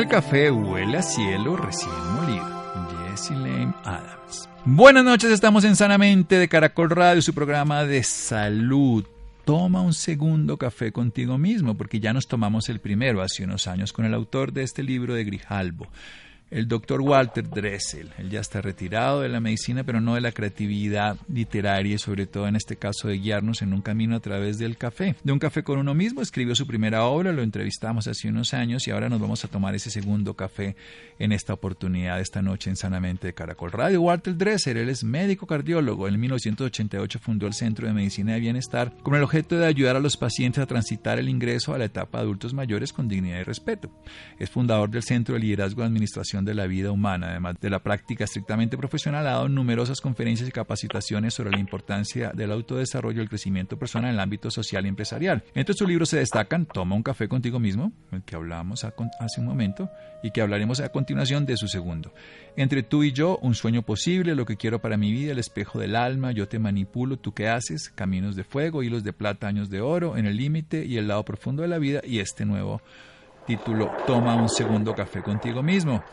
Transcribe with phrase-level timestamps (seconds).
[0.00, 3.06] El café huele a cielo recién molido.
[3.10, 4.48] Jessie Lane Adams.
[4.64, 9.04] Buenas noches, estamos en Sanamente de Caracol Radio, su programa de salud.
[9.44, 13.92] Toma un segundo café contigo mismo, porque ya nos tomamos el primero hace unos años
[13.92, 15.86] con el autor de este libro de Grijalbo
[16.50, 18.10] el doctor Walter Dressel.
[18.18, 22.26] Él ya está retirado de la medicina, pero no de la creatividad literaria y sobre
[22.26, 25.14] todo en este caso de guiarnos en un camino a través del café.
[25.22, 28.86] De un café con uno mismo, escribió su primera obra, lo entrevistamos hace unos años
[28.86, 30.76] y ahora nos vamos a tomar ese segundo café
[31.18, 34.02] en esta oportunidad, esta noche en Sanamente de Caracol Radio.
[34.02, 36.08] Walter Dressel, él es médico cardiólogo.
[36.08, 40.00] En 1988 fundó el Centro de Medicina de Bienestar con el objeto de ayudar a
[40.00, 43.44] los pacientes a transitar el ingreso a la etapa de adultos mayores con dignidad y
[43.44, 43.90] respeto.
[44.38, 47.30] Es fundador del Centro de Liderazgo de Administración de la vida humana.
[47.30, 52.32] Además de la práctica estrictamente profesional, ha dado numerosas conferencias y capacitaciones sobre la importancia
[52.34, 55.44] del autodesarrollo y el crecimiento personal en el ámbito social y empresarial.
[55.54, 59.46] Entre sus libros se destacan Toma un café contigo mismo, el que hablábamos hace un
[59.46, 59.90] momento,
[60.22, 62.12] y que hablaremos a continuación de su segundo.
[62.56, 65.78] Entre tú y yo, Un sueño posible, Lo que quiero para mi vida, El espejo
[65.78, 67.90] del alma, Yo te manipulo, ¿tú qué haces?
[67.90, 71.24] Caminos de fuego, Hilos de plata, Años de oro, En el límite y el lado
[71.24, 72.82] profundo de la vida, y este nuevo
[73.50, 76.04] título Toma un segundo café contigo mismo.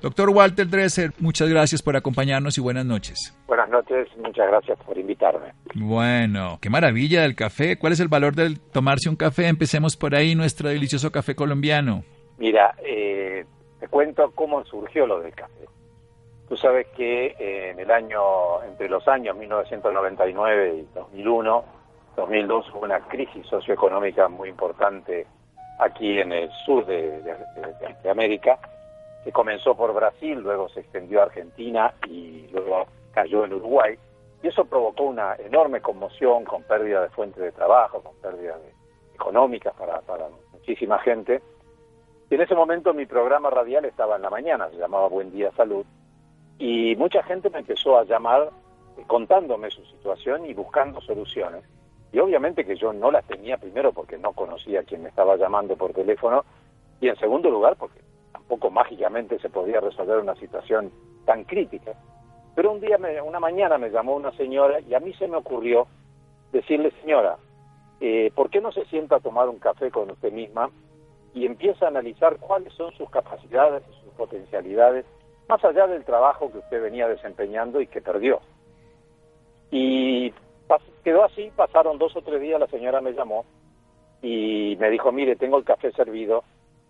[0.00, 3.36] Doctor Walter Dresser, muchas gracias por acompañarnos y buenas noches.
[3.48, 5.52] Buenas noches, muchas gracias por invitarme.
[5.74, 7.76] Bueno, qué maravilla del café.
[7.80, 9.48] ¿Cuál es el valor de tomarse un café?
[9.48, 12.04] Empecemos por ahí, nuestro delicioso café colombiano.
[12.38, 13.44] Mira, eh,
[13.80, 15.66] te cuento cómo surgió lo del café.
[16.48, 21.64] Tú sabes que eh, en el año, entre los años 1999 y 2001,
[22.16, 25.26] 2002 hubo una crisis socioeconómica muy importante
[25.78, 28.58] aquí en el sur de, de, América,
[29.24, 33.96] que comenzó por Brasil, luego se extendió a Argentina y luego cayó en Uruguay.
[34.42, 38.56] Y eso provocó una enorme conmoción con pérdida de fuentes de trabajo, con pérdida
[39.14, 41.40] económicas para, para muchísima gente.
[42.30, 45.50] Y en ese momento mi programa radial estaba en la mañana, se llamaba Buen Día
[45.56, 45.84] Salud,
[46.58, 48.50] y mucha gente me empezó a llamar
[48.96, 51.64] eh, contándome su situación y buscando soluciones.
[52.14, 55.36] Y obviamente que yo no las tenía primero porque no conocía a quien me estaba
[55.36, 56.44] llamando por teléfono
[57.00, 57.98] y en segundo lugar porque
[58.30, 60.92] tampoco mágicamente se podía resolver una situación
[61.26, 61.92] tan crítica.
[62.54, 65.88] Pero un día, una mañana me llamó una señora y a mí se me ocurrió
[66.52, 67.36] decirle, señora,
[68.00, 70.70] eh, ¿por qué no se sienta a tomar un café con usted misma
[71.34, 75.04] y empieza a analizar cuáles son sus capacidades y sus potencialidades,
[75.48, 78.38] más allá del trabajo que usted venía desempeñando y que perdió?
[79.72, 80.32] Y
[81.02, 83.44] quedó así, pasaron dos o tres días, la señora me llamó
[84.22, 86.44] y me dijo, mire, tengo el café servido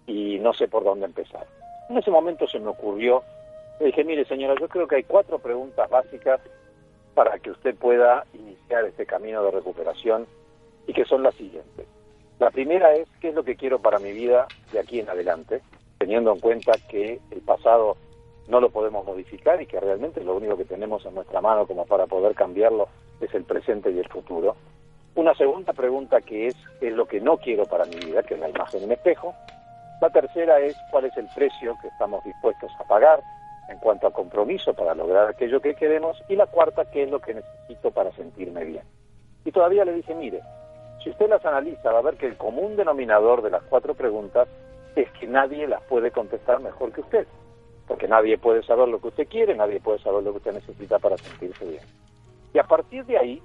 [0.06, 1.46] y no sé por dónde empezar.
[1.90, 3.22] En ese momento se me ocurrió,
[3.80, 6.40] le dije, mire señora, yo creo que hay cuatro preguntas básicas
[7.14, 10.26] para que usted pueda iniciar este camino de recuperación
[10.86, 11.86] y que son las siguientes.
[12.38, 15.62] La primera es, ¿qué es lo que quiero para mi vida de aquí en adelante?
[15.98, 17.96] Teniendo en cuenta que el pasado
[18.48, 21.86] no lo podemos modificar y que realmente lo único que tenemos en nuestra mano como
[21.86, 22.88] para poder cambiarlo
[23.24, 24.56] es el presente y el futuro.
[25.14, 28.22] Una segunda pregunta que es, ¿qué es lo que no quiero para mi vida?
[28.22, 29.34] Que es la imagen en espejo.
[30.00, 33.22] La tercera es, ¿cuál es el precio que estamos dispuestos a pagar
[33.68, 36.20] en cuanto a compromiso para lograr aquello que queremos?
[36.28, 38.82] Y la cuarta, ¿qué es lo que necesito para sentirme bien?
[39.44, 40.40] Y todavía le dije, mire,
[41.02, 44.48] si usted las analiza, va a ver que el común denominador de las cuatro preguntas
[44.96, 47.26] es que nadie las puede contestar mejor que usted
[47.86, 50.98] porque nadie puede saber lo que usted quiere, nadie puede saber lo que usted necesita
[50.98, 51.82] para sentirse bien.
[52.54, 53.42] Y a partir de ahí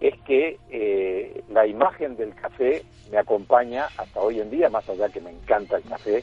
[0.00, 5.08] es que eh, la imagen del café me acompaña hasta hoy en día, más allá
[5.08, 6.22] que me encanta el café,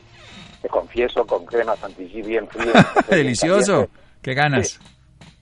[0.62, 2.72] te confieso, con crema chantilly bien frío.
[3.10, 3.90] Delicioso,
[4.22, 4.80] qué ganas.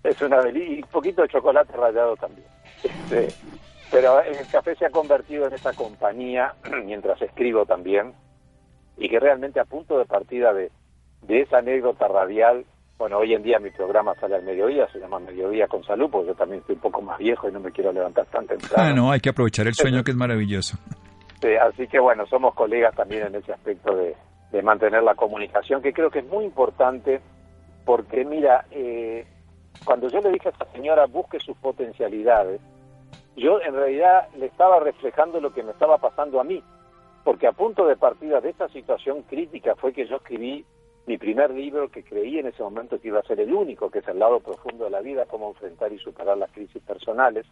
[0.03, 2.47] Es una delicia, y un poquito de chocolate rallado también.
[2.81, 3.27] Este,
[3.91, 6.53] pero el café se ha convertido en esa compañía,
[6.85, 8.13] mientras escribo también,
[8.97, 10.71] y que realmente a punto de partida de,
[11.23, 12.65] de esa anécdota radial,
[12.99, 16.27] bueno, hoy en día mi programa sale al mediodía, se llama Mediodía con Salud, porque
[16.27, 18.75] yo también estoy un poco más viejo y no me quiero levantar tan temprano.
[18.75, 20.77] Ah, no, hay que aprovechar el sueño que es maravilloso.
[21.41, 24.17] Sí, así que bueno, somos colegas también en ese aspecto de,
[24.51, 27.21] de mantener la comunicación, que creo que es muy importante,
[27.85, 29.25] porque mira, eh,
[29.85, 32.59] cuando yo le dije a esta señora busque sus potencialidades,
[33.37, 36.61] yo en realidad le estaba reflejando lo que me estaba pasando a mí,
[37.23, 40.65] porque a punto de partida de esta situación crítica fue que yo escribí
[41.09, 43.97] mi primer libro que creí en ese momento que iba a ser el único, que
[43.97, 47.47] es El lado profundo de la vida, cómo enfrentar y superar las crisis personales.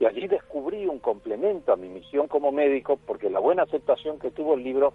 [0.00, 4.30] Y allí descubrí un complemento a mi misión como médico, porque la buena aceptación que
[4.30, 4.94] tuvo el libro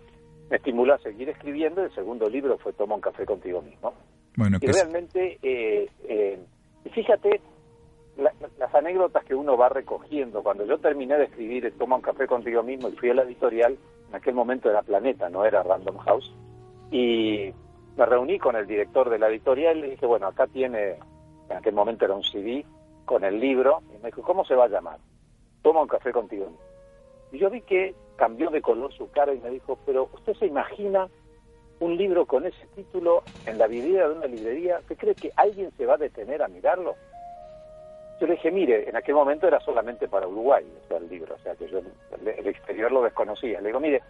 [0.50, 1.83] me estimuló a seguir escribiendo.
[1.83, 3.94] El segundo libro fue Toma un café contigo mismo.
[4.36, 6.39] Bueno, y realmente, eh, eh,
[6.92, 7.39] fíjate
[8.18, 10.42] las anécdotas que uno va recogiendo.
[10.42, 13.77] Cuando yo terminé de escribir Toma un café contigo mismo y fui a la editorial,
[14.09, 16.33] en aquel momento era Planeta, no era Random House,
[16.89, 17.54] y
[17.98, 20.98] me reuní con el director de la editorial y le dije, bueno, acá tiene,
[21.50, 22.66] en aquel momento era un CD
[23.06, 25.00] con el libro, y me dijo, ¿cómo se va a llamar?
[25.62, 26.50] Toma un café contigo.
[27.32, 30.46] Y yo vi que cambió de color su cara y me dijo, pero ¿usted se
[30.46, 31.10] imagina
[31.80, 34.80] un libro con ese título en la vidriera de una librería?
[34.80, 36.96] ¿Usted cree que alguien se va a detener a mirarlo?
[38.20, 41.40] Yo le dije, mire, en aquel momento era solamente para Uruguay, o el libro, o
[41.40, 43.60] sea que yo el exterior lo desconocía.
[43.60, 44.02] Le digo, mire,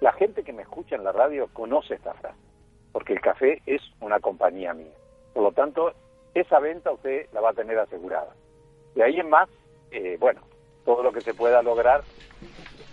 [0.00, 2.51] la gente que me escucha en la radio conoce esta frase
[2.92, 4.92] porque el café es una compañía mía.
[5.32, 5.92] Por lo tanto,
[6.34, 8.34] esa venta usted la va a tener asegurada.
[8.94, 9.48] De ahí en más,
[9.90, 10.40] eh, bueno,
[10.84, 12.02] todo lo que se pueda lograr.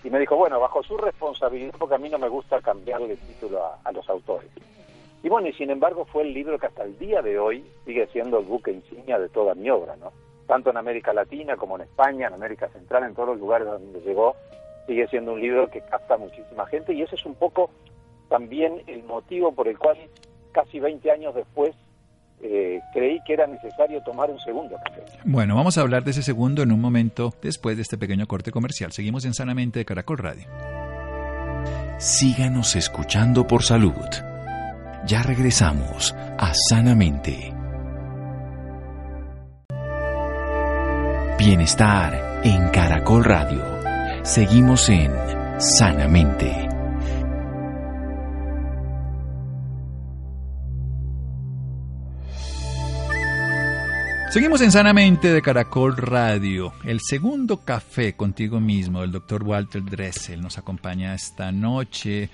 [0.03, 3.19] Y me dijo, bueno, bajo su responsabilidad, porque a mí no me gusta cambiarle el
[3.19, 4.49] título a, los autores.
[5.21, 8.07] Y bueno, y sin embargo fue el libro que hasta el día de hoy sigue
[8.07, 10.13] siendo el buque insignia de toda mi obra, ¿no?
[10.47, 13.99] Tanto en América Latina como en España, en América Central, en todos los lugares donde
[13.99, 14.35] llegó,
[14.87, 17.69] sigue siendo un libro que capta muchísima gente y ese es un poco
[18.29, 19.97] también el motivo por el cual
[20.51, 21.75] casi 20 años después
[22.41, 25.03] eh, creí que era necesario tomar un segundo café.
[25.25, 28.51] Bueno, vamos a hablar de ese segundo en un momento después de este pequeño corte
[28.51, 28.91] comercial.
[28.93, 30.47] Seguimos en Sanamente de Caracol Radio.
[31.97, 33.93] Síganos escuchando por salud.
[35.05, 37.53] Ya regresamos a Sanamente.
[41.37, 43.65] Bienestar en Caracol Radio.
[44.23, 45.11] Seguimos en
[45.59, 46.78] Sanamente.
[54.29, 56.71] Seguimos en Sanamente de Caracol Radio.
[56.83, 62.29] El segundo café contigo mismo, el doctor Walter Dressel, nos acompaña esta noche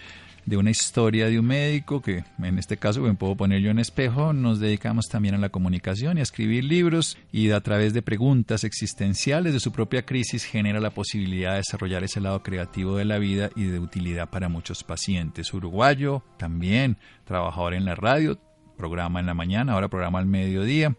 [0.45, 3.79] de una historia de un médico que en este caso me puedo poner yo en
[3.79, 8.01] espejo, nos dedicamos también a la comunicación y a escribir libros y a través de
[8.01, 13.05] preguntas existenciales de su propia crisis genera la posibilidad de desarrollar ese lado creativo de
[13.05, 15.53] la vida y de utilidad para muchos pacientes.
[15.53, 18.37] Uruguayo, también trabajador en la radio,
[18.77, 20.93] programa en la mañana, ahora programa al mediodía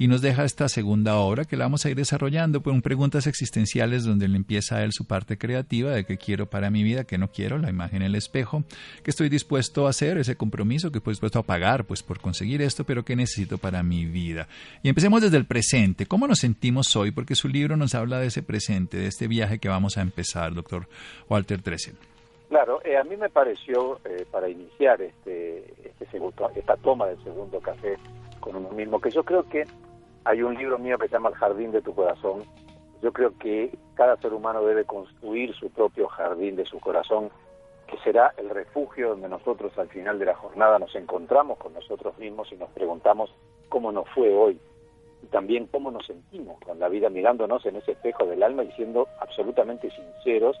[0.00, 4.04] y nos deja esta segunda obra que la vamos a ir desarrollando con preguntas existenciales
[4.04, 7.32] donde él empieza él su parte creativa de qué quiero para mi vida, qué no
[7.32, 8.62] quiero, la imagen en el espejo,
[9.02, 12.62] qué estoy dispuesto a hacer, ese compromiso que estoy dispuesto a pagar pues por conseguir
[12.62, 14.46] esto, pero qué necesito para mi vida.
[14.84, 17.10] Y empecemos desde el presente, ¿cómo nos sentimos hoy?
[17.10, 20.54] Porque su libro nos habla de ese presente, de este viaje que vamos a empezar,
[20.54, 20.86] doctor
[21.28, 21.96] Walter Dressel.
[22.48, 27.22] Claro, eh, a mí me pareció, eh, para iniciar este, este segundo, esta toma del
[27.24, 27.96] segundo café
[28.38, 29.64] con uno mismo, que yo creo que
[30.24, 32.44] hay un libro mío que se llama El jardín de tu corazón.
[33.02, 37.30] Yo creo que cada ser humano debe construir su propio jardín de su corazón,
[37.86, 42.18] que será el refugio donde nosotros al final de la jornada nos encontramos con nosotros
[42.18, 43.34] mismos y nos preguntamos
[43.68, 44.60] cómo nos fue hoy
[45.22, 48.72] y también cómo nos sentimos con la vida mirándonos en ese espejo del alma y
[48.72, 50.56] siendo absolutamente sinceros,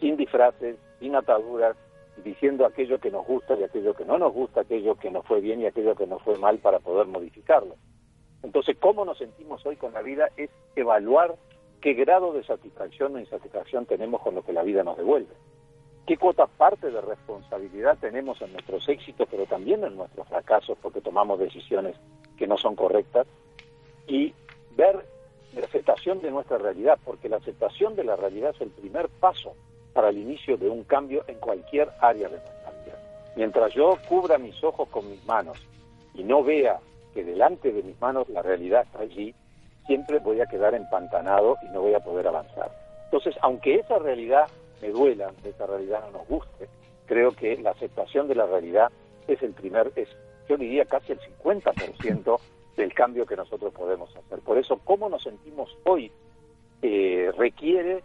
[0.00, 1.76] sin disfraces, sin ataduras,
[2.24, 5.40] diciendo aquello que nos gusta y aquello que no nos gusta, aquello que nos fue
[5.40, 7.76] bien y aquello que nos fue mal para poder modificarlo.
[8.42, 11.36] Entonces, cómo nos sentimos hoy con la vida es evaluar
[11.80, 15.34] qué grado de satisfacción o insatisfacción tenemos con lo que la vida nos devuelve.
[16.06, 21.00] Qué cuota parte de responsabilidad tenemos en nuestros éxitos, pero también en nuestros fracasos, porque
[21.00, 21.96] tomamos decisiones
[22.36, 23.26] que no son correctas.
[24.06, 24.34] Y
[24.76, 25.04] ver
[25.54, 29.54] la aceptación de nuestra realidad, porque la aceptación de la realidad es el primer paso
[29.92, 32.98] para el inicio de un cambio en cualquier área de nuestra vida.
[33.36, 35.58] Mientras yo cubra mis ojos con mis manos
[36.14, 36.80] y no vea
[37.14, 39.34] que delante de mis manos la realidad está allí,
[39.86, 42.70] siempre voy a quedar empantanado y no voy a poder avanzar.
[43.04, 44.46] Entonces, aunque esa realidad
[44.80, 46.68] me duela, aunque esa realidad no nos guste,
[47.06, 48.90] creo que la aceptación de la realidad
[49.26, 50.08] es el primer, es,
[50.48, 52.40] yo diría casi el 50%
[52.76, 54.38] del cambio que nosotros podemos hacer.
[54.40, 56.12] Por eso, cómo nos sentimos hoy
[56.82, 58.02] eh, requiere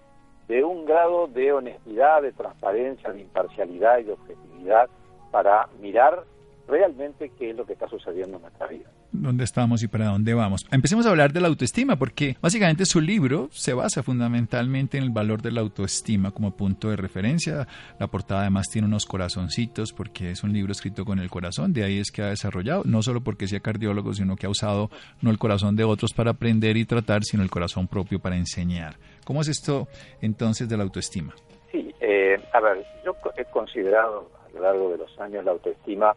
[0.48, 4.90] de un grado de honestidad, de transparencia, de imparcialidad y de objetividad
[5.32, 6.24] para mirar
[6.68, 8.90] realmente qué es lo que está sucediendo en nuestra vida.
[9.22, 10.66] ¿Dónde estamos y para dónde vamos?
[10.72, 15.10] Empecemos a hablar de la autoestima, porque básicamente su libro se basa fundamentalmente en el
[15.10, 17.68] valor de la autoestima como punto de referencia.
[18.00, 21.84] La portada además tiene unos corazoncitos, porque es un libro escrito con el corazón, de
[21.84, 24.90] ahí es que ha desarrollado, no solo porque sea cardiólogo, sino que ha usado
[25.22, 28.96] no el corazón de otros para aprender y tratar, sino el corazón propio para enseñar.
[29.26, 29.88] ¿Cómo es esto
[30.22, 31.34] entonces de la autoestima?
[31.72, 36.16] Sí, Eh, a ver, yo he considerado a lo largo de los años la autoestima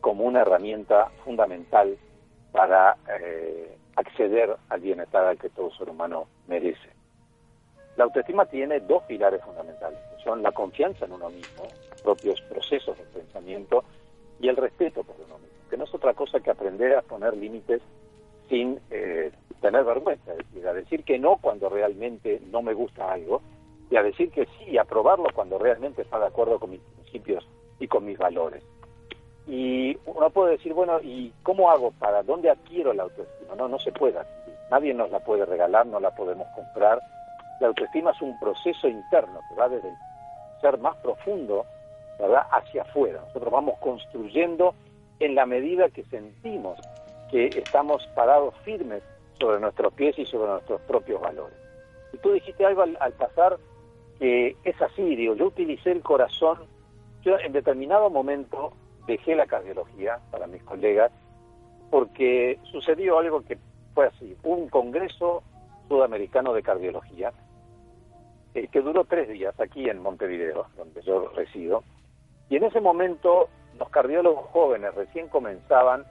[0.00, 1.96] como una herramienta fundamental
[2.52, 6.88] para eh, acceder al bienestar al que todo ser humano merece.
[7.96, 11.64] La autoestima tiene dos pilares fundamentales, que son la confianza en uno mismo,
[12.02, 13.84] propios procesos de pensamiento
[14.40, 17.36] y el respeto por uno mismo, que no es otra cosa que aprender a poner
[17.36, 17.82] límites
[18.48, 19.30] sin eh,
[19.60, 23.42] tener vergüenza, es decir, a decir que no cuando realmente no me gusta algo
[23.90, 27.46] y a decir que sí a probarlo cuando realmente está de acuerdo con mis principios
[27.78, 28.64] y con mis valores.
[29.50, 33.56] Y uno puede decir, bueno, ¿y cómo hago para dónde adquiero la autoestima?
[33.56, 34.56] No, no se puede adquirir.
[34.70, 37.00] Nadie nos la puede regalar, no la podemos comprar.
[37.60, 39.94] La autoestima es un proceso interno que va desde el
[40.60, 41.66] ser más profundo,
[42.16, 43.22] ¿verdad?, hacia afuera.
[43.26, 44.72] Nosotros vamos construyendo
[45.18, 46.78] en la medida que sentimos
[47.28, 49.02] que estamos parados firmes
[49.40, 51.58] sobre nuestros pies y sobre nuestros propios valores.
[52.12, 53.56] Y tú dijiste algo al, al pasar
[54.20, 56.58] que es así, digo, yo utilicé el corazón,
[57.22, 58.74] yo en determinado momento
[59.10, 61.10] dejé la cardiología para mis colegas
[61.90, 63.58] porque sucedió algo que
[63.92, 65.42] fue así, un congreso
[65.88, 67.32] sudamericano de cardiología
[68.54, 71.82] eh, que duró tres días aquí en Montevideo, donde yo resido,
[72.48, 73.48] y en ese momento
[73.78, 76.04] los cardiólogos jóvenes recién comenzaban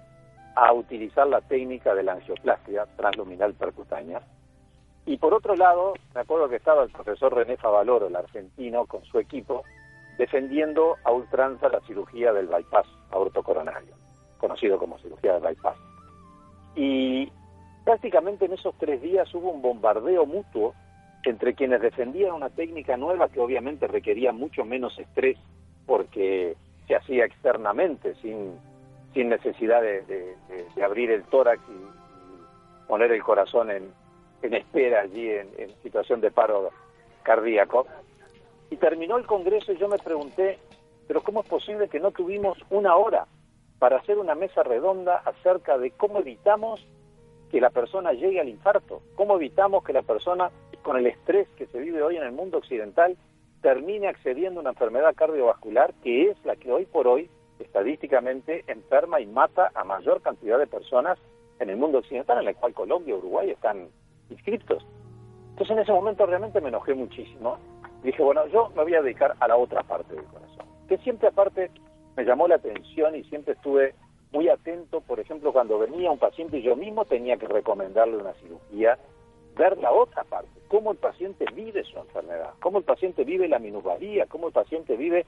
[0.55, 4.21] a utilizar la técnica de la angioplastia transluminal percutánea.
[5.05, 9.03] Y por otro lado, me acuerdo que estaba el profesor René Favaloro, el argentino, con
[9.05, 9.63] su equipo,
[10.19, 13.95] defendiendo a ultranza la cirugía del bypass aortocoronario,
[14.37, 15.77] conocido como cirugía del bypass.
[16.75, 17.31] Y
[17.85, 20.75] prácticamente en esos tres días hubo un bombardeo mutuo
[21.23, 25.37] entre quienes defendían una técnica nueva que obviamente requería mucho menos estrés
[25.85, 28.59] porque se hacía externamente, sin,
[29.13, 30.35] sin necesidad de,
[30.83, 33.93] abrir el tórax y, poner el corazón en,
[34.41, 36.71] espera allí en, en situación de paro
[37.23, 37.87] cardíaco.
[38.69, 40.59] Y terminó el Congreso y yo me pregunté,
[41.07, 43.25] pero ¿cómo es posible que no tuvimos una hora
[43.79, 46.85] para hacer una mesa redonda acerca de cómo evitamos
[47.49, 49.01] que la persona llegue al infarto?
[49.15, 50.51] ¿Cómo evitamos que la persona,
[50.83, 53.17] con el estrés que se vive hoy en el mundo occidental,
[53.61, 59.19] termine accediendo a una enfermedad cardiovascular que es la que hoy por hoy estadísticamente enferma
[59.19, 61.17] y mata a mayor cantidad de personas
[61.59, 63.89] en el mundo occidental, en el cual Colombia y Uruguay están
[64.29, 64.85] inscritos?
[65.49, 67.57] Entonces en ese momento realmente me enojé muchísimo
[68.03, 71.27] dije, bueno, yo me voy a dedicar a la otra parte del corazón, que siempre
[71.27, 71.71] aparte
[72.15, 73.93] me llamó la atención y siempre estuve
[74.31, 78.33] muy atento, por ejemplo, cuando venía un paciente y yo mismo tenía que recomendarle una
[78.33, 78.97] cirugía,
[79.55, 83.59] ver la otra parte, cómo el paciente vive su enfermedad, cómo el paciente vive la
[83.59, 85.25] minusvalía, cómo el paciente vive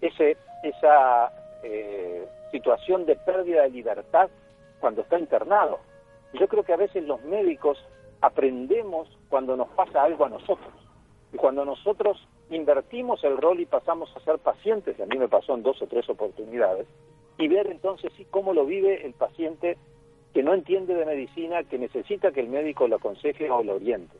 [0.00, 4.30] ese, esa eh, situación de pérdida de libertad
[4.80, 5.80] cuando está internado.
[6.34, 7.78] Yo creo que a veces los médicos
[8.20, 10.72] aprendemos cuando nos pasa algo a nosotros.
[11.34, 12.16] Y cuando nosotros
[12.48, 15.82] invertimos el rol y pasamos a ser pacientes, y a mí me pasó en dos
[15.82, 16.86] o tres oportunidades,
[17.38, 19.76] y ver entonces sí cómo lo vive el paciente
[20.32, 24.16] que no entiende de medicina, que necesita que el médico lo aconseje o lo oriente.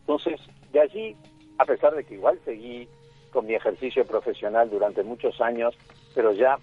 [0.00, 0.40] Entonces,
[0.72, 1.16] de allí,
[1.58, 2.88] a pesar de que igual seguí
[3.32, 5.78] con mi ejercicio profesional durante muchos años,
[6.12, 6.58] pero ya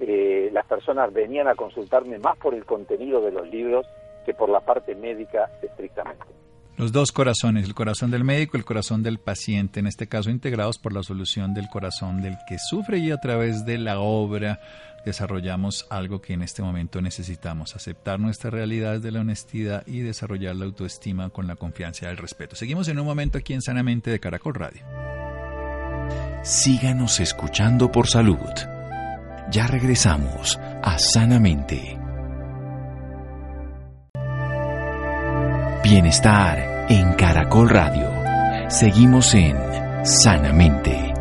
[0.00, 3.86] eh, las personas venían a consultarme más por el contenido de los libros
[4.24, 6.39] que por la parte médica estrictamente.
[6.80, 10.78] Los dos corazones, el corazón del médico el corazón del paciente, en este caso integrados
[10.78, 14.60] por la solución del corazón del que sufre y a través de la obra
[15.04, 20.56] desarrollamos algo que en este momento necesitamos, aceptar nuestra realidad de la honestidad y desarrollar
[20.56, 22.56] la autoestima con la confianza y el respeto.
[22.56, 24.82] Seguimos en un momento aquí en Sanamente de Caracol Radio.
[26.42, 28.38] Síganos escuchando por salud.
[29.50, 31.99] Ya regresamos a Sanamente.
[35.90, 38.08] Bienestar en Caracol Radio.
[38.70, 39.56] Seguimos en
[40.04, 41.12] Sanamente.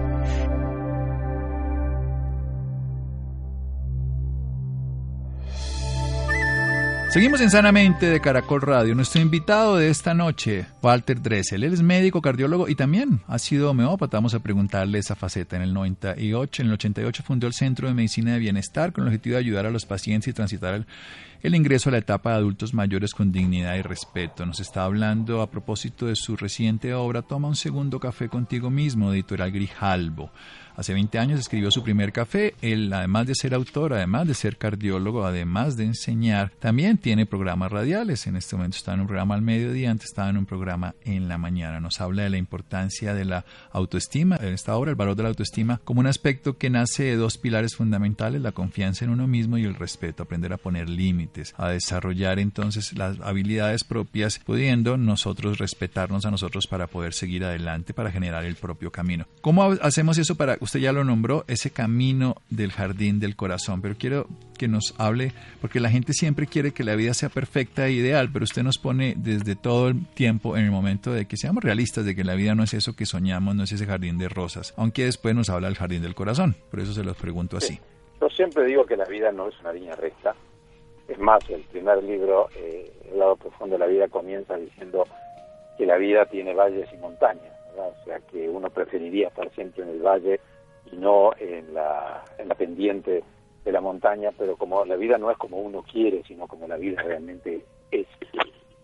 [7.09, 8.93] Seguimos en Sanamente de Caracol Radio.
[8.93, 11.63] Nuestro invitado de esta noche, Walter Dressel.
[11.63, 14.17] Él es médico, cardiólogo y también ha sido homeópata.
[14.17, 15.55] Vamos a preguntarle esa faceta.
[15.55, 19.07] En el 98, en el 88 fundó el Centro de Medicina de Bienestar con el
[19.07, 20.85] objetivo de ayudar a los pacientes y transitar el,
[21.41, 24.45] el ingreso a la etapa de adultos mayores con dignidad y respeto.
[24.45, 29.13] Nos está hablando a propósito de su reciente obra Toma un segundo café contigo mismo,
[29.13, 30.31] editorial Grijalbo.
[30.79, 32.55] Hace 20 años escribió su primer café.
[32.61, 37.69] Él, además de ser autor, además de ser cardiólogo, además de enseñar, también tiene programas
[37.69, 38.27] radiales.
[38.27, 41.27] En este momento está en un programa al mediodía, antes estaba en un programa en
[41.27, 41.81] la mañana.
[41.81, 43.43] Nos habla de la importancia de la
[43.73, 47.17] autoestima, en esta obra, el valor de la autoestima, como un aspecto que nace de
[47.17, 51.53] dos pilares fundamentales, la confianza en uno mismo y el respeto, aprender a poner límites
[51.57, 57.93] a desarrollar entonces las habilidades propias, pudiendo nosotros respetarnos a nosotros para poder seguir adelante,
[57.93, 59.27] para generar el propio camino.
[59.41, 63.81] ¿Cómo hacemos eso para, usted ya lo nombró, ese camino del jardín del corazón?
[63.81, 67.87] Pero quiero que nos hable, porque la gente siempre quiere que la vida sea perfecta
[67.87, 71.37] e ideal, pero usted nos pone desde todo el tiempo en el momento de que
[71.37, 74.19] seamos realistas, de que la vida no es eso que soñamos, no es ese jardín
[74.19, 76.55] de rosas, aunque después nos habla del jardín del corazón.
[76.69, 77.79] Por eso se los pregunto así.
[78.21, 80.35] Yo siempre digo que la vida no es una línea recta.
[81.07, 85.03] Es más, el primer libro, eh, El lado profundo de la vida, comienza diciendo
[85.79, 87.55] que la vida tiene valles y montañas.
[87.75, 90.39] O sea, que uno preferiría estar siempre en el valle
[90.91, 93.23] y no en la, en la pendiente
[93.63, 96.77] de la montaña, pero como la vida no es como uno quiere, sino como la
[96.77, 98.07] vida realmente es,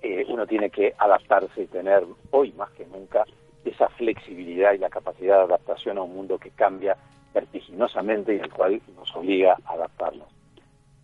[0.01, 3.25] eh, uno tiene que adaptarse y tener hoy más que nunca
[3.63, 6.95] esa flexibilidad y la capacidad de adaptación a un mundo que cambia
[7.33, 10.27] vertiginosamente y el cual nos obliga a adaptarnos.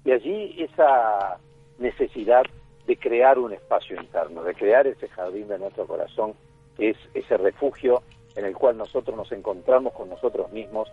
[0.06, 1.38] Y allí esa
[1.80, 2.44] necesidad
[2.86, 6.34] de crear un espacio interno, de crear ese jardín de nuestro corazón,
[6.78, 8.02] que es ese refugio
[8.36, 10.92] en el cual nosotros nos encontramos con nosotros mismos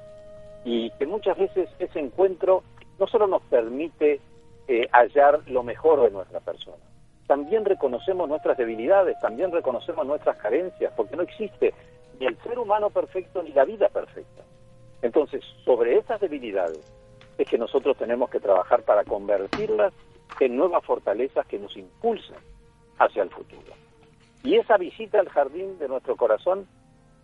[0.64, 2.62] y que muchas veces ese encuentro
[2.98, 4.20] no solo nos permite
[4.66, 6.82] eh, hallar lo mejor de nuestra persona,
[7.28, 11.74] también reconocemos nuestras debilidades, también reconocemos nuestras carencias, porque no existe
[12.18, 14.42] ni el ser humano perfecto ni la vida perfecta.
[15.02, 16.80] Entonces, sobre esas debilidades
[17.36, 19.92] es que nosotros tenemos que trabajar para convertirlas
[20.40, 22.36] en nuevas fortalezas que nos impulsen
[22.98, 23.72] hacia el futuro.
[24.42, 26.66] Y esa visita al jardín de nuestro corazón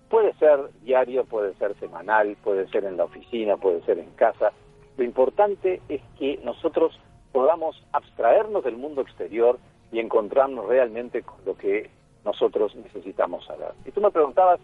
[0.08, 4.52] puede ser diario, puede ser semanal, puede ser en la oficina, puede ser en casa.
[4.96, 6.98] Lo importante es que nosotros
[7.32, 9.58] podamos abstraernos del mundo exterior
[9.90, 11.90] y encontrarnos realmente con lo que
[12.24, 13.72] nosotros necesitamos saber.
[13.84, 14.60] Y tú me preguntabas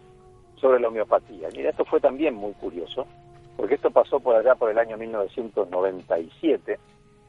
[0.55, 1.49] sobre la homeopatía.
[1.55, 3.05] Mira, esto fue también muy curioso,
[3.57, 6.79] porque esto pasó por allá por el año 1997.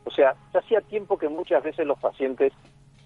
[0.05, 2.53] O sea, ya hacía tiempo que muchas veces los pacientes,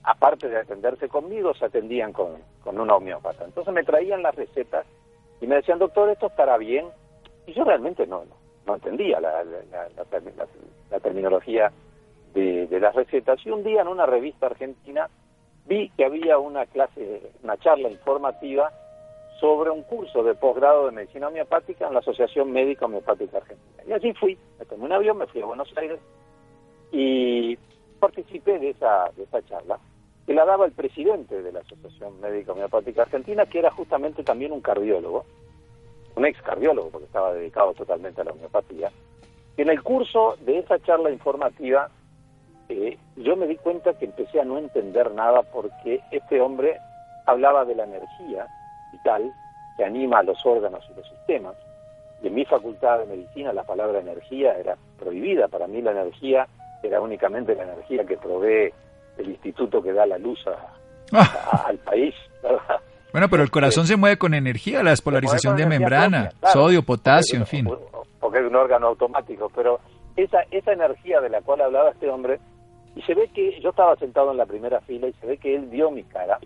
[0.06, 3.44] aparte de atenderse conmigo, se atendían con, con una homeópata.
[3.44, 4.86] Entonces me traían las recetas
[5.40, 6.86] y me decían, doctor, esto estará bien.
[7.46, 8.22] Y yo realmente no,
[8.66, 9.42] no, entendía la,
[11.02, 11.72] terminología
[12.34, 13.44] de, las recetas.
[13.44, 15.10] Y un día en una revista argentina
[15.66, 18.70] vi que había una clase, una charla informativa
[19.40, 23.82] sobre un curso de posgrado de medicina homeopática en la Asociación Médica Homeopática Argentina.
[23.86, 25.98] Y allí fui, me tomé un avión, me fui a Buenos Aires
[26.92, 27.58] y
[27.98, 29.78] participé de esa, de esa charla
[30.26, 34.52] que la daba el presidente de la Asociación Médica Homeopática Argentina, que era justamente también
[34.52, 35.24] un cardiólogo,
[36.16, 38.90] un ex cardiólogo, porque estaba dedicado totalmente a la homeopatía.
[39.56, 41.88] Y en el curso de esa charla informativa
[42.68, 46.78] eh, yo me di cuenta que empecé a no entender nada porque este hombre
[47.26, 48.48] hablaba de la energía
[48.92, 49.32] vital
[49.76, 51.54] que anima a los órganos y los sistemas.
[52.22, 55.48] Y en mi facultad de medicina la palabra energía era prohibida.
[55.48, 56.48] Para mí la energía
[56.82, 58.72] era únicamente la energía que provee
[59.18, 60.38] el instituto que da la luz
[61.12, 61.64] ah.
[61.66, 62.14] al país.
[63.12, 67.38] Bueno, pero el corazón este, se mueve con energía, la despolarización de membrana, sodio, potasio,
[67.38, 67.68] en fin.
[68.20, 69.80] Porque es un órgano automático, pero
[70.16, 72.38] esa, esa energía de la cual hablaba este hombre
[72.94, 75.54] y se ve que yo estaba sentado en la primera fila y se ve que
[75.54, 76.38] él vio mi cara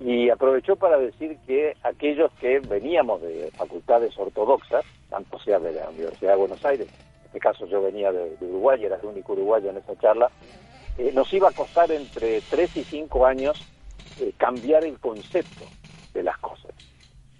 [0.00, 5.90] y aprovechó para decir que aquellos que veníamos de facultades ortodoxas, tanto sea de la
[5.90, 9.70] Universidad de Buenos Aires, en este caso yo venía de, Uruguay, era el único uruguayo
[9.70, 10.30] en esa charla,
[10.98, 13.64] eh, nos iba a costar entre 3 y 5 años
[14.20, 15.64] eh, cambiar el concepto
[16.12, 16.72] de las cosas.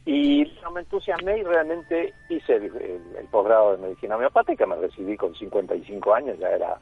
[0.06, 2.64] Y me entusiasmé y realmente hice el,
[3.18, 6.78] el posgrado de medicina homeopática, me recibí con 55 años, ya era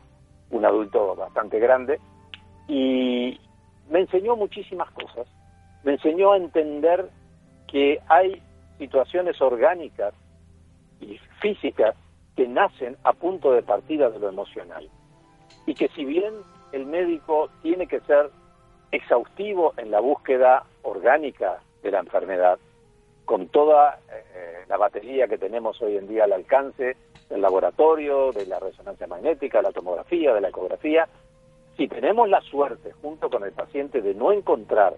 [0.51, 1.99] un adulto bastante grande,
[2.69, 3.41] y
[3.91, 5.27] me enseñó muchísimas cosas.
[5.83, 7.09] Me enseñó a entender
[7.67, 8.43] que hay
[8.79, 10.15] situaciones orgánicas
[11.01, 11.95] y físicas
[12.37, 14.89] que nacen a punto de partida de lo emocional.
[15.67, 16.35] Y que si bien
[16.73, 18.31] el médico tiene que ser
[18.91, 22.59] exhaustivo en la búsqueda orgánica de la enfermedad,
[23.25, 26.97] con toda eh, la batería que tenemos hoy en día al alcance
[27.29, 31.09] del laboratorio, de la resonancia magnética, la tomografía, de la ecografía,
[31.79, 34.95] si tenemos la suerte, junto con el paciente, de no encontrar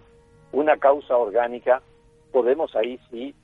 [0.53, 1.83] una causa orgánica,
[2.33, 3.35] podemos ahí sí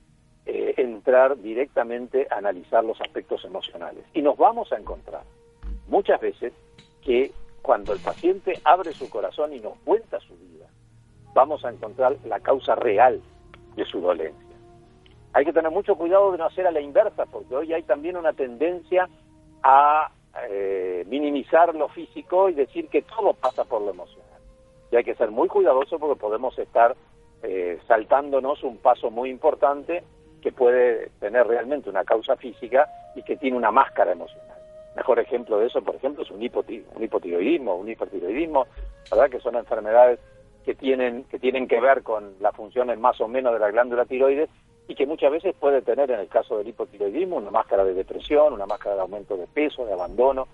[0.47, 4.03] eh, entrar directamente a analizar los aspectos emocionales.
[4.13, 5.21] Y nos vamos a encontrar
[5.87, 6.51] muchas veces
[7.03, 7.31] que
[7.67, 10.67] cuando el paciente abre su corazón y nos cuenta su vida,
[11.33, 13.21] vamos a encontrar la causa real
[13.75, 14.55] de su dolencia.
[15.33, 18.15] Hay que tener mucho cuidado de no hacer a la inversa, porque hoy hay también
[18.15, 19.09] una tendencia
[19.63, 20.09] a
[20.49, 24.39] eh, minimizar lo físico y decir que todo pasa por lo emocional.
[24.89, 26.95] Y hay que ser muy cuidadoso porque podemos estar
[27.43, 30.05] eh, saltándonos un paso muy importante
[30.41, 34.46] que puede tener realmente una causa física y que tiene una máscara emocional.
[34.97, 38.65] Mejor ejemplo de eso, por ejemplo, es un, un hipotiroidismo, un hipertiroidismo,
[39.09, 39.29] ¿verdad?
[39.29, 40.19] Que son enfermedades
[40.65, 44.05] que tienen, que tienen que ver con las funciones más o menos de la glándula
[44.05, 44.49] tiroides
[44.87, 48.53] y que muchas veces puede tener, en el caso del hipotiroidismo, una máscara de depresión,
[48.53, 50.47] una máscara de aumento de peso, de abandono,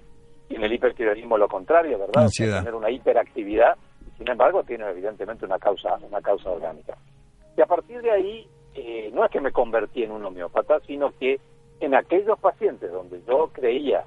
[0.50, 2.30] y en el hipertiroidismo lo contrario, ¿verdad?
[2.36, 3.78] Tener una hiperactividad,
[4.18, 6.98] sin embargo, tiene evidentemente una causa, una causa orgánica.
[7.56, 11.12] Y a partir de ahí, eh, no es que me convertí en un homeópata, sino
[11.18, 11.40] que
[11.80, 14.04] en aquellos pacientes donde yo creía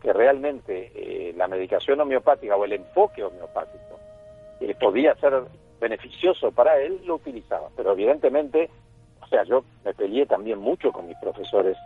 [0.00, 3.98] que realmente eh, la medicación homeopática o el enfoque homeopático
[4.60, 5.42] eh, podía ser
[5.80, 7.68] beneficioso para él, lo utilizaba.
[7.76, 8.70] Pero evidentemente,
[9.20, 11.76] o sea, yo me peleé también mucho con mis profesores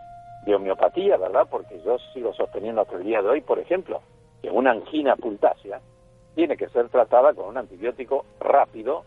[0.45, 1.47] de homeopatía, ¿verdad?
[1.51, 4.01] Porque yo sigo sosteniendo hasta el día de hoy, por ejemplo,
[4.43, 5.81] que una angina pultácea
[6.35, 9.05] tiene que ser tratada con un antibiótico rápido,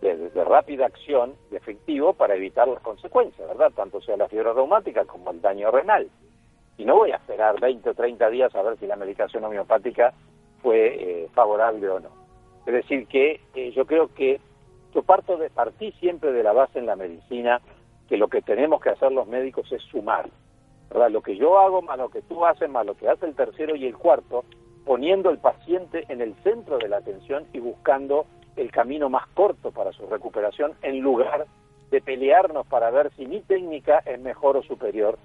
[0.00, 3.72] de, rápida acción y efectivo para evitar las consecuencias, ¿verdad?
[3.74, 6.08] Tanto sea la fiebre reumática como el daño renal.
[6.78, 10.12] Y no voy a esperar 20 o 30 días a ver si la medicación homeopática
[10.62, 12.10] fue eh, favorable o no.
[12.66, 14.40] Es decir, que eh, yo creo que
[14.94, 17.60] yo parto de, partí siempre de la base en la medicina
[18.08, 20.28] que lo que tenemos que hacer los médicos es sumar.
[20.90, 21.10] ¿verdad?
[21.10, 23.76] Lo que yo hago más lo que tú haces más lo que hace el tercero
[23.76, 24.44] y el cuarto,
[24.84, 29.70] poniendo el paciente en el centro de la atención y buscando el camino más corto
[29.70, 31.46] para su recuperación en lugar
[31.90, 35.18] de pelearnos para ver si mi técnica es mejor o superior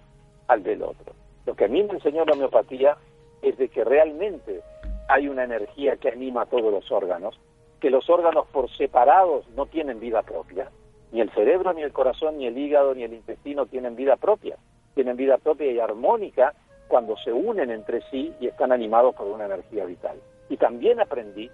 [0.47, 1.13] al del otro.
[1.45, 2.97] Lo que a mí me enseñó la homeopatía
[3.41, 4.61] es de que realmente
[5.07, 7.39] hay una energía que anima a todos los órganos,
[7.79, 10.69] que los órganos por separados no tienen vida propia,
[11.11, 14.57] ni el cerebro, ni el corazón, ni el hígado, ni el intestino tienen vida propia,
[14.93, 16.53] tienen vida propia y armónica
[16.87, 20.17] cuando se unen entre sí y están animados por una energía vital.
[20.49, 21.49] Y también aprendí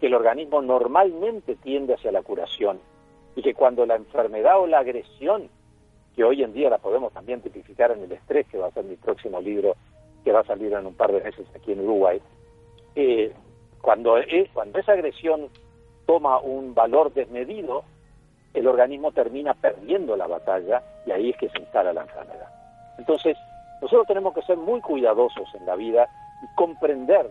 [0.00, 2.80] que el organismo normalmente tiende hacia la curación
[3.36, 5.48] y que cuando la enfermedad o la agresión,
[6.14, 8.84] que hoy en día la podemos también tipificar en el estrés, que va a ser
[8.84, 9.76] mi próximo libro,
[10.24, 12.20] que va a salir en un par de meses aquí en Uruguay,
[12.96, 13.32] eh,
[13.82, 14.16] cuando,
[14.52, 15.48] cuando esa agresión
[16.06, 17.84] toma un valor desmedido,
[18.54, 22.48] el organismo termina perdiendo la batalla y ahí es que se instala la enfermedad.
[22.98, 23.36] Entonces,
[23.82, 26.08] nosotros tenemos que ser muy cuidadosos en la vida
[26.42, 27.30] y comprender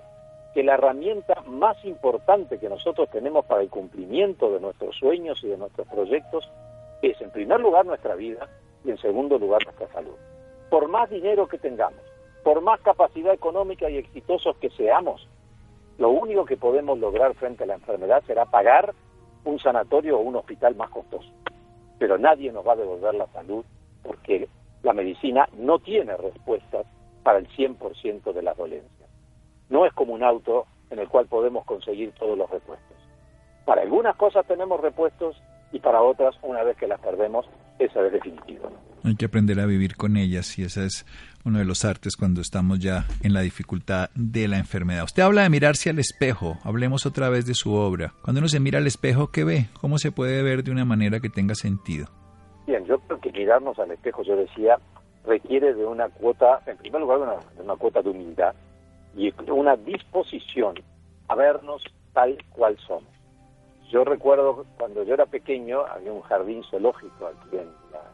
[0.54, 5.48] que la herramienta más importante que nosotros tenemos para el cumplimiento de nuestros sueños y
[5.48, 6.52] de nuestros proyectos
[7.02, 8.48] es, en primer lugar, nuestra vida
[8.84, 10.16] y, en segundo lugar, nuestra salud.
[10.70, 12.02] Por más dinero que tengamos,
[12.44, 15.28] por más capacidad económica y exitosos que seamos,
[15.98, 18.94] lo único que podemos lograr frente a la enfermedad será pagar
[19.46, 21.30] un sanatorio o un hospital más costoso.
[22.00, 23.64] Pero nadie nos va a devolver la salud
[24.02, 24.50] porque
[24.82, 26.86] la medicina no tiene respuestas
[27.24, 29.10] para el 100% de las dolencias.
[29.70, 32.98] No es como un auto en el cual podemos conseguir todos los repuestos.
[33.66, 35.42] Para algunas cosas tenemos repuestos
[35.74, 37.46] y para otras, una vez que las perdemos,
[37.80, 38.70] esa es definitiva.
[39.04, 41.06] Hay que aprender a vivir con ellas y ese es
[41.44, 45.04] uno de los artes cuando estamos ya en la dificultad de la enfermedad.
[45.04, 48.14] Usted habla de mirarse al espejo, hablemos otra vez de su obra.
[48.22, 49.66] Cuando uno se mira al espejo, ¿qué ve?
[49.82, 52.06] ¿Cómo se puede ver de una manera que tenga sentido?
[52.68, 54.78] Bien, yo creo que mirarnos al espejo, yo decía,
[55.26, 58.54] requiere de una cuota, en primer lugar, una, una cuota de humildad
[59.18, 60.76] y una disposición
[61.28, 61.84] a vernos
[62.14, 63.13] tal cual somos.
[63.94, 67.70] Yo recuerdo cuando yo era pequeño, había un jardín zoológico aquí en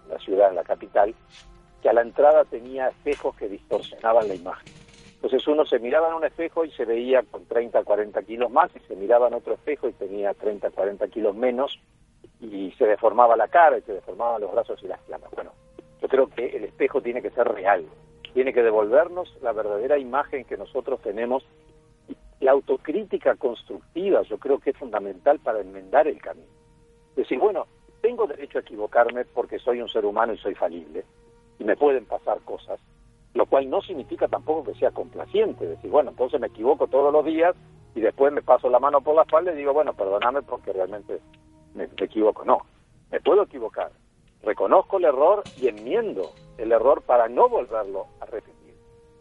[0.10, 1.16] la, ciudad, en la capital,
[1.82, 4.74] que a la entrada tenía espejos que distorsionaban la imagen.
[5.16, 8.70] Entonces uno se miraba en un espejo y se veía con 30, 40 kilos más,
[8.76, 11.80] y se miraba en otro espejo y tenía 30, 40 kilos menos,
[12.42, 15.32] y se deformaba la cara y se deformaban los brazos y las piernas.
[15.32, 15.54] Bueno,
[16.02, 17.86] yo creo que el espejo tiene que ser real,
[18.34, 21.46] tiene que devolvernos la verdadera imagen que nosotros tenemos.
[22.40, 26.48] La autocrítica constructiva yo creo que es fundamental para enmendar el camino.
[27.16, 27.68] Decir, bueno,
[28.02, 31.04] tengo derecho a equivocarme porque soy un ser humano y soy falible,
[31.60, 32.80] y me pueden pasar cosas,
[33.34, 37.26] lo cual no significa tampoco que sea complaciente, decir, bueno, entonces me equivoco todos los
[37.26, 37.56] días
[37.96, 41.20] y después me paso la mano por la espalda y digo, bueno, perdóname porque realmente
[41.74, 42.46] me, equivoco.
[42.46, 42.60] No,
[43.12, 43.92] me puedo equivocar.
[44.42, 48.76] Reconozco el error y enmiendo el error para no volverlo a repetir.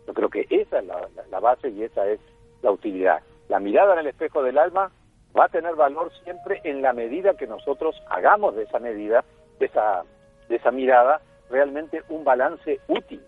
[0.06, 2.20] Yo creo que esa es la, base y esa es
[2.62, 3.20] la utilidad.
[3.48, 4.90] La mirada en el espejo del alma
[5.38, 9.24] va a tener valor siempre en la medida que nosotros hagamos de esa medida,
[9.58, 10.04] de esa,
[10.48, 13.22] de esa mirada, realmente un balance útil,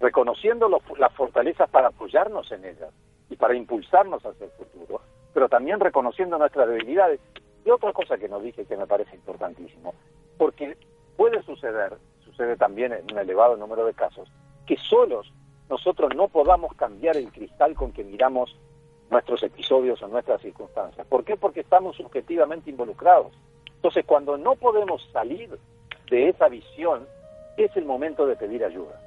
[0.00, 2.92] reconociendo las fortalezas para apoyarnos en ellas
[3.30, 5.00] y para impulsarnos hacia el futuro,
[5.32, 7.20] pero también reconociendo nuestras debilidades
[7.64, 9.94] y otra cosa que nos dije que me parece importantísimo,
[10.38, 10.76] porque
[11.16, 14.30] puede suceder, sucede también en un elevado número de casos,
[14.66, 15.32] que solos
[15.68, 18.56] nosotros no podamos cambiar el cristal con que miramos
[19.10, 21.06] nuestros episodios o nuestras circunstancias.
[21.06, 21.36] ¿Por qué?
[21.36, 23.32] Porque estamos subjetivamente involucrados.
[23.76, 25.58] Entonces, cuando no podemos salir
[26.10, 27.06] de esa visión,
[27.56, 29.00] es el momento de pedir ayuda.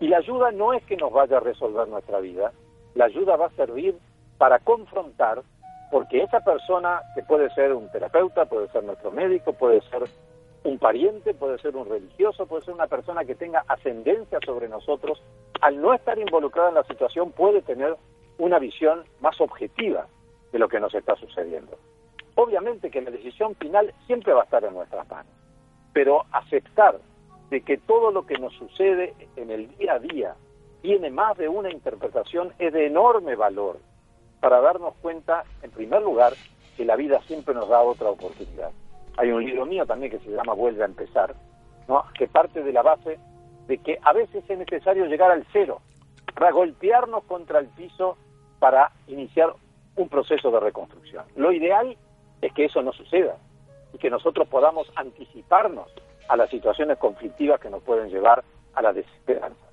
[0.00, 2.52] Y la ayuda no es que nos vaya a resolver nuestra vida,
[2.94, 3.96] la ayuda va a servir
[4.38, 5.42] para confrontar,
[5.90, 10.04] porque esa persona, que puede ser un terapeuta, puede ser nuestro médico, puede ser
[10.64, 15.22] un pariente, puede ser un religioso, puede ser una persona que tenga ascendencia sobre nosotros,
[15.60, 17.96] al no estar involucrada en la situación puede tener
[18.38, 20.06] una visión más objetiva
[20.52, 21.78] de lo que nos está sucediendo.
[22.34, 25.32] Obviamente que la decisión final siempre va a estar en nuestras manos,
[25.92, 26.98] pero aceptar
[27.50, 30.34] de que todo lo que nos sucede en el día a día
[30.80, 33.78] tiene más de una interpretación es de enorme valor
[34.40, 36.32] para darnos cuenta, en primer lugar,
[36.76, 38.70] que la vida siempre nos da otra oportunidad.
[39.16, 41.34] Hay un libro mío también que se llama Vuelve a empezar,
[41.88, 42.04] ¿no?
[42.14, 43.18] que parte de la base
[43.66, 45.80] de que a veces es necesario llegar al cero,
[46.34, 48.16] para golpearnos contra el piso
[48.58, 49.54] para iniciar
[49.96, 51.24] un proceso de reconstrucción.
[51.36, 51.96] Lo ideal
[52.42, 53.36] es que eso no suceda
[53.92, 55.88] y que nosotros podamos anticiparnos
[56.28, 58.42] a las situaciones conflictivas que nos pueden llevar
[58.74, 59.64] a la desesperanza.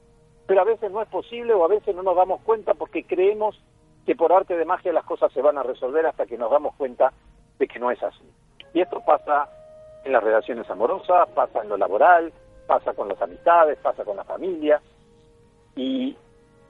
[0.46, 3.60] Pero a veces no es posible o a veces no nos damos cuenta porque creemos
[4.06, 6.76] que por arte de magia las cosas se van a resolver hasta que nos damos
[6.76, 7.14] cuenta
[7.58, 8.24] de que no es así.
[8.74, 9.50] Y esto pasa
[10.04, 12.32] en las relaciones amorosas, pasa en lo laboral,
[12.68, 14.82] pasa con las amistades, pasa con la familia.
[15.76, 16.16] Y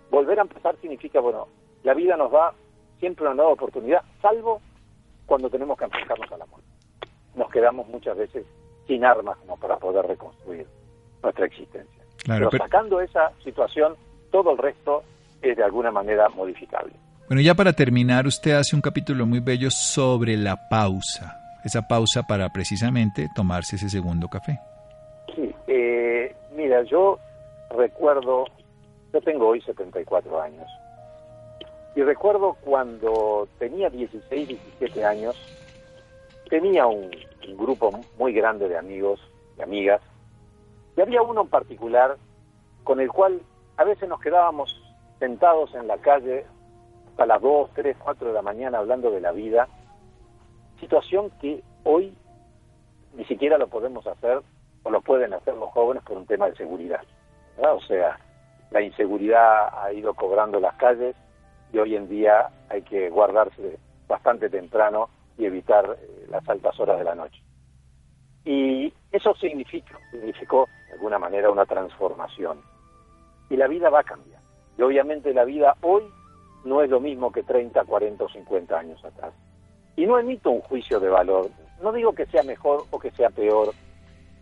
[0.10, 1.48] volver a empezar significa, bueno,
[1.84, 2.54] la vida nos da
[3.00, 4.62] siempre una nueva oportunidad, salvo
[5.26, 6.60] cuando tenemos que enfrentarnos al amor.
[7.36, 8.46] Nos quedamos muchas veces
[8.88, 10.68] sin armas como para poder reconstruir
[11.24, 12.04] nuestra existencia.
[12.28, 13.96] pero, sacando esa situación,
[14.32, 15.04] todo el resto
[15.42, 16.94] es de alguna manera modificable.
[17.28, 22.24] Bueno, ya para terminar, usted hace un capítulo muy bello sobre la pausa esa pausa
[22.24, 24.60] para precisamente tomarse ese segundo café.
[25.36, 27.20] Sí, eh, mira, yo
[27.70, 28.46] recuerdo,
[29.14, 30.68] yo tengo hoy 74 años,
[31.96, 35.36] y recuerdo cuando tenía 16, 17 años,
[36.50, 37.12] tenía un,
[37.48, 39.20] un grupo muy grande de amigos
[39.58, 40.02] y amigas,
[40.98, 42.18] y había uno en particular
[42.84, 43.42] con el cual
[43.78, 44.82] a veces nos quedábamos
[45.20, 46.46] sentados en la calle
[47.10, 49.68] hasta las 2, 3, 4 de la mañana hablando de la vida,
[50.92, 52.14] situación que hoy
[53.16, 54.42] ni siquiera lo podemos hacer
[54.84, 57.02] o lo pueden hacer los jóvenes por un tema de seguridad.
[57.58, 58.20] O sea,
[58.72, 61.16] la inseguridad ha ido cobrando las calles
[61.72, 66.98] y hoy en día hay que guardarse bastante temprano y evitar eh, las altas horas
[66.98, 67.42] de la noche.
[68.44, 72.60] Y eso significa, significó de alguna manera una transformación.
[73.50, 74.42] Y la vida va a cambiar.
[74.78, 76.04] Y obviamente la vida hoy
[76.66, 79.34] no es lo mismo que 30, 40 o 50 años atrás.
[79.96, 81.50] Y no emito un juicio de valor.
[81.82, 83.74] No digo que sea mejor o que sea peor.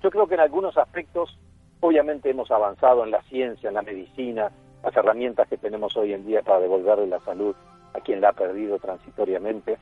[0.02, 1.38] Yo creo que en algunos aspectos,
[1.80, 4.52] obviamente hemos avanzado en la ciencia, en la medicina,
[4.84, 7.56] las herramientas que tenemos hoy en día para devolverle la salud
[7.94, 9.78] a quien la ha perdido transitoriamente.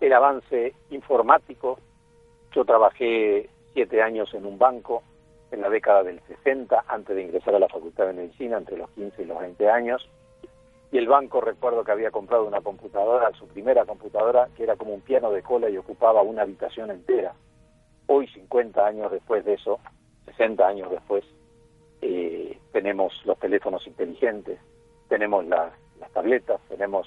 [0.00, 1.78] El avance informático.
[2.52, 5.02] Yo trabajé siete años en un banco
[5.50, 8.90] en la década del 60, antes de ingresar a la Facultad de Medicina, entre los
[8.90, 10.08] 15 y los 20 años
[10.90, 14.94] y el banco recuerdo que había comprado una computadora, su primera computadora, que era como
[14.94, 17.34] un piano de cola y ocupaba una habitación entera.
[18.06, 19.78] Hoy, 50 años después de eso,
[20.26, 21.24] 60 años después,
[22.00, 24.58] eh, tenemos los teléfonos inteligentes,
[25.08, 25.72] tenemos las
[26.14, 27.06] tabletas, tenemos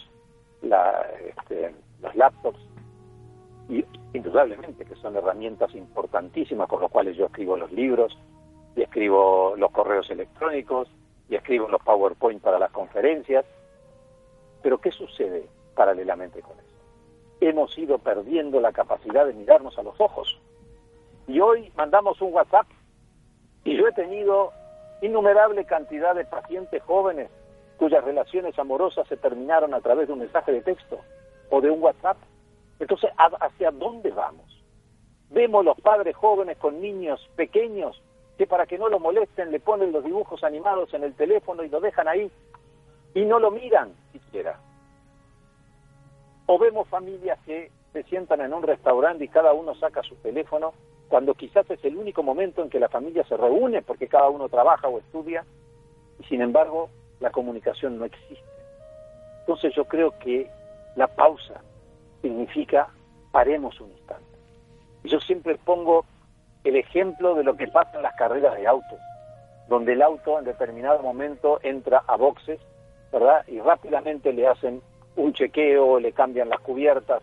[0.61, 2.59] la, este, los laptops,
[3.67, 8.15] y indudablemente que son herramientas importantísimas con las cuales yo escribo los libros,
[8.75, 10.87] y escribo los correos electrónicos,
[11.29, 13.43] y escribo los PowerPoint para las conferencias,
[14.61, 16.67] pero ¿qué sucede paralelamente con eso?
[17.39, 20.39] Hemos ido perdiendo la capacidad de mirarnos a los ojos.
[21.27, 22.67] Y hoy mandamos un WhatsApp
[23.63, 24.51] y yo he tenido
[25.01, 27.29] innumerable cantidad de pacientes jóvenes
[27.77, 30.99] cuyas relaciones amorosas se terminaron a través de un mensaje de texto
[31.49, 32.17] o de un WhatsApp.
[32.79, 34.63] Entonces, ¿hacia dónde vamos?
[35.29, 38.01] Vemos los padres jóvenes con niños pequeños
[38.37, 41.69] que para que no lo molesten le ponen los dibujos animados en el teléfono y
[41.69, 42.31] lo dejan ahí
[43.13, 43.93] y no lo miran
[46.45, 50.73] O vemos familias que se sientan en un restaurante y cada uno saca su teléfono
[51.09, 54.47] cuando quizás es el único momento en que la familia se reúne porque cada uno
[54.47, 55.45] trabaja o estudia
[56.19, 56.89] y sin embargo
[57.19, 58.43] la comunicación no existe.
[59.41, 60.49] Entonces yo creo que
[60.95, 61.61] la pausa
[62.21, 62.87] significa
[63.31, 64.25] paremos un instante.
[65.03, 66.05] Y yo siempre pongo
[66.63, 68.99] el ejemplo de lo que pasa en las carreras de autos,
[69.67, 72.59] donde el auto en determinado momento entra a boxes
[73.47, 74.81] Y rápidamente le hacen
[75.15, 77.21] un chequeo, le cambian las cubiertas.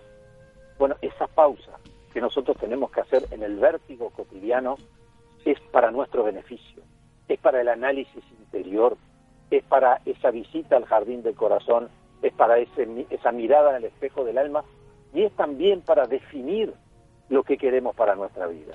[0.79, 1.73] Bueno, esa pausa
[2.13, 4.77] que nosotros tenemos que hacer en el vértigo cotidiano
[5.45, 6.83] es para nuestro beneficio,
[7.29, 8.97] es para el análisis interior,
[9.51, 11.89] es para esa visita al jardín del corazón,
[12.23, 14.65] es para ese, esa mirada en el espejo del alma
[15.15, 16.75] y es también para definir
[17.29, 18.75] lo que queremos para nuestra vida.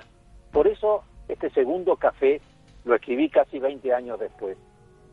[0.52, 2.40] Por eso este segundo café
[2.84, 4.56] lo escribí casi 20 años después,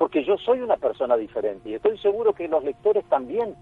[0.01, 3.55] porque yo soy una persona diferente y estoy seguro que los lectores también.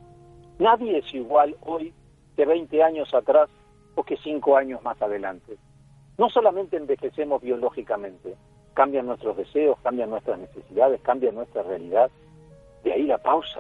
[0.58, 1.94] Nadie es igual hoy
[2.38, 3.50] que 20 años atrás
[3.96, 5.58] o que 5 años más adelante.
[6.18, 8.36] No solamente envejecemos biológicamente,
[8.74, 12.10] cambian nuestros deseos, cambian nuestras necesidades, cambian nuestra realidad.
[12.86, 13.60] De ahí la pausa.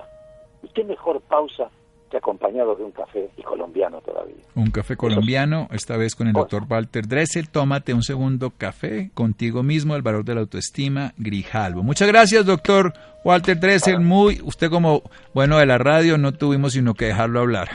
[0.64, 1.70] ¿Y qué mejor pausa
[2.10, 4.36] que acompañado de un café y colombiano todavía?
[4.56, 7.50] Un café colombiano, esta vez con el doctor Walter Dressel.
[7.50, 11.84] Tómate un segundo café contigo mismo, el valor de la autoestima, Grijalvo.
[11.84, 12.94] Muchas gracias, doctor
[13.24, 14.00] Walter Dressel.
[14.00, 17.70] Muy, usted como bueno de la radio, no tuvimos sino que dejarlo hablar.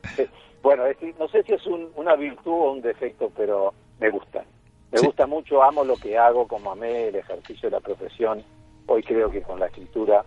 [0.62, 0.84] bueno,
[1.18, 1.62] no sé si es
[1.96, 4.44] una virtud o un defecto, pero me gusta.
[4.92, 8.42] Me gusta mucho, amo lo que hago, como amé el ejercicio de la profesión.
[8.86, 10.24] Hoy creo que con la escritura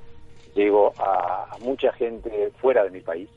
[0.54, 3.30] llego a, mucha gente fuera de mi país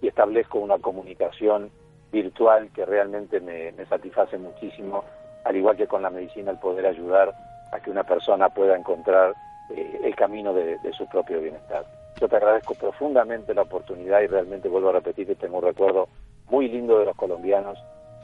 [0.00, 1.70] y establezco una comunicación
[2.12, 5.04] virtual que realmente me, satisface muchísimo,
[5.44, 7.34] al igual que con la medicina, el poder ayudar
[7.72, 9.34] a que una persona pueda encontrar
[9.70, 11.84] eh, el camino de, de, su propio bienestar.
[12.20, 16.08] Yo te agradezco profundamente la oportunidad y realmente vuelvo a repetir que tengo un recuerdo
[16.48, 17.78] muy lindo de los colombianos,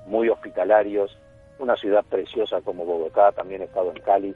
[0.06, 1.18] muy hospitalarios,
[1.58, 4.34] una ciudad preciosa como Bogotá, también he estado en Cali.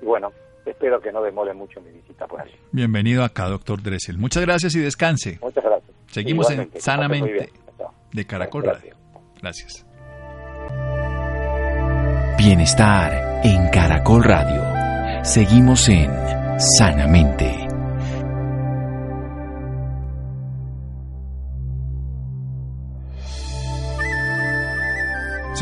[0.00, 0.32] Y bueno,
[0.66, 2.54] espero que no demore mucho mi visita por allí.
[2.70, 4.18] Bienvenido acá, doctor Dressel.
[4.18, 5.38] Muchas gracias y descanse.
[5.42, 5.90] Muchas gracias.
[6.06, 7.50] Seguimos en Sanamente
[8.12, 8.94] de Caracol Radio.
[9.40, 9.86] Gracias.
[12.38, 14.62] Bienestar en Caracol Radio.
[15.24, 16.10] Seguimos en
[16.58, 17.61] Sanamente.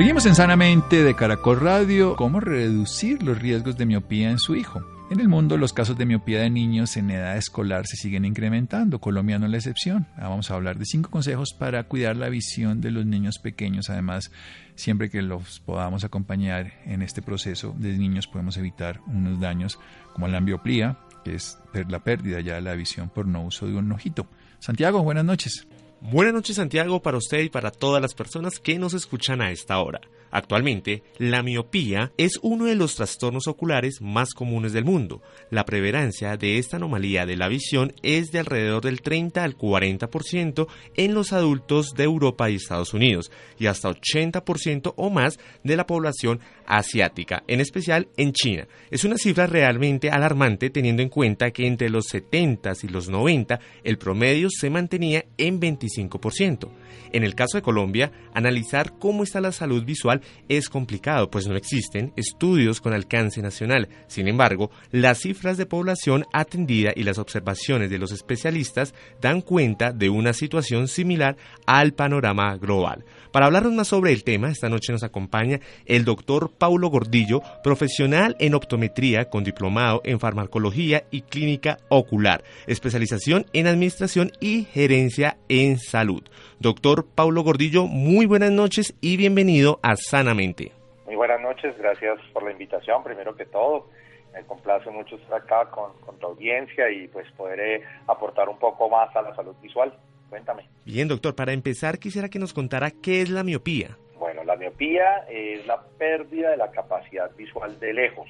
[0.01, 2.17] Seguimos en Sanamente de Caracol Radio.
[2.17, 4.83] ¿Cómo reducir los riesgos de miopía en su hijo?
[5.11, 8.99] En el mundo los casos de miopía de niños en edad escolar se siguen incrementando,
[8.99, 10.07] Colombia no es la excepción.
[10.17, 13.91] Ah, vamos a hablar de cinco consejos para cuidar la visión de los niños pequeños.
[13.91, 14.33] Además,
[14.75, 19.79] siempre que los podamos acompañar en este proceso de niños podemos evitar unos daños
[20.15, 21.59] como la ambliopía, que es
[21.91, 24.27] la pérdida ya de la visión por no uso de un ojito.
[24.61, 25.67] Santiago, buenas noches.
[26.03, 29.79] Buenas noches Santiago para usted y para todas las personas que nos escuchan a esta
[29.81, 30.01] hora.
[30.31, 35.21] Actualmente, la miopía es uno de los trastornos oculares más comunes del mundo.
[35.51, 40.69] La prevalencia de esta anomalía de la visión es de alrededor del 30 al 40%
[40.97, 45.87] en los adultos de Europa y Estados Unidos y hasta 80% o más de la
[45.87, 48.69] población asiática, en especial en China.
[48.91, 53.59] Es una cifra realmente alarmante teniendo en cuenta que entre los 70 y los 90
[53.83, 56.71] el promedio se mantenía en 25%.
[57.13, 61.57] En el caso de Colombia, analizar cómo está la salud visual es complicado, pues no
[61.57, 63.89] existen estudios con alcance nacional.
[64.07, 69.93] Sin embargo, las cifras de población atendida y las observaciones de los especialistas dan cuenta
[69.93, 73.05] de una situación similar al panorama global.
[73.33, 78.37] Para hablarnos más sobre el tema, esta noche nos acompaña el doctor Paulo Gordillo, profesional
[78.39, 85.79] en optometría con diplomado en farmacología y clínica ocular, especialización en administración y gerencia en
[85.79, 86.23] salud.
[86.59, 90.73] Doctor Paulo Gordillo, muy buenas noches y bienvenido a Sanamente.
[91.07, 93.89] Muy buenas noches, gracias por la invitación, primero que todo.
[94.35, 98.89] Me complace mucho estar acá con, tu audiencia y pues poder eh, aportar un poco
[98.91, 99.93] más a la salud visual.
[100.29, 100.69] Cuéntame.
[100.85, 103.97] Bien, doctor, para empezar quisiera que nos contara qué es la miopía.
[104.33, 108.29] Bueno, la miopía es la pérdida de la capacidad visual de lejos.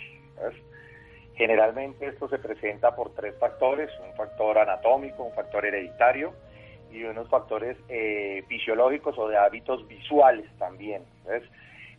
[1.35, 6.33] Generalmente esto se presenta por tres factores, un factor anatómico, un factor hereditario
[6.91, 11.03] y unos factores eh, fisiológicos o de hábitos visuales también.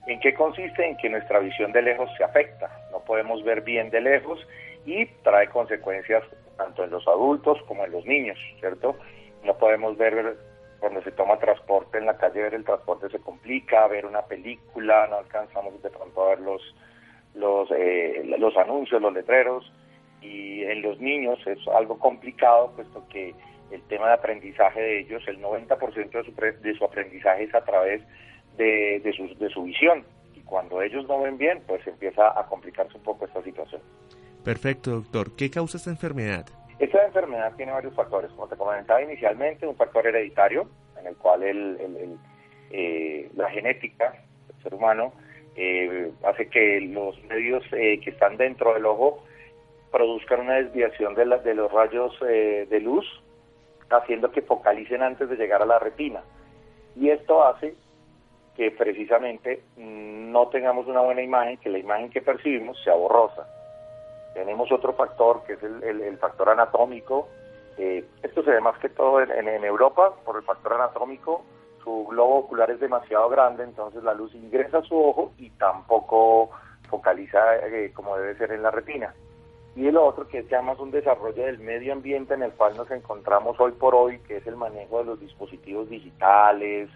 [0.08, 0.84] ¿En qué consiste?
[0.84, 4.40] En que nuestra visión de lejos se afecta, no podemos ver bien de lejos
[4.84, 6.24] y trae consecuencias
[6.58, 8.98] tanto en los adultos como en los niños, ¿cierto?
[9.44, 10.38] no podemos ver
[10.80, 11.38] cuando se toma
[11.92, 15.90] transporte en la calle, ver el transporte se complica, ver una película, no alcanzamos de
[15.90, 16.62] pronto a ver los,
[17.36, 19.72] los, eh, los anuncios, los letreros,
[20.22, 23.34] y en los niños es algo complicado, puesto que
[23.72, 27.64] el tema de aprendizaje de ellos, el 90% de su, de su aprendizaje es a
[27.64, 28.02] través
[28.58, 30.04] de, de, su, de su visión,
[30.36, 33.82] y cuando ellos no ven bien, pues empieza a complicarse un poco esta situación.
[34.44, 35.36] Perfecto, doctor.
[35.36, 36.46] ¿Qué causa esta enfermedad?
[36.80, 40.68] Esta enfermedad tiene varios factores, como te comentaba inicialmente, un factor hereditario,
[41.02, 44.14] en el cual eh, la genética
[44.48, 45.14] del ser humano
[45.56, 49.24] eh, hace que los medios eh, que están dentro del ojo
[49.92, 53.06] produzcan una desviación de, de los rayos de luz,
[53.90, 56.24] haciendo que focalicen antes de llegar a la retina.
[56.96, 57.76] Y esto hace
[58.56, 63.48] que precisamente mm, no tengamos una buena imagen, que la imagen que percibimos sea borrosa.
[64.34, 67.28] Tenemos otro factor que es el, factor anatómico.
[67.78, 71.44] Eh, esto se ve más que todo en, Europa por el factor anatómico.
[71.84, 76.52] Su globo ocular es demasiado grande, entonces la luz ingresa a su ojo y tampoco
[76.90, 79.14] focaliza eh, como debe ser en la retina.
[79.76, 82.92] y el otro que se llama un desarrollo del medio ambiente en el cual nos
[82.92, 86.90] encontramos hoy por hoy, que es el manejo de los dispositivos digitales,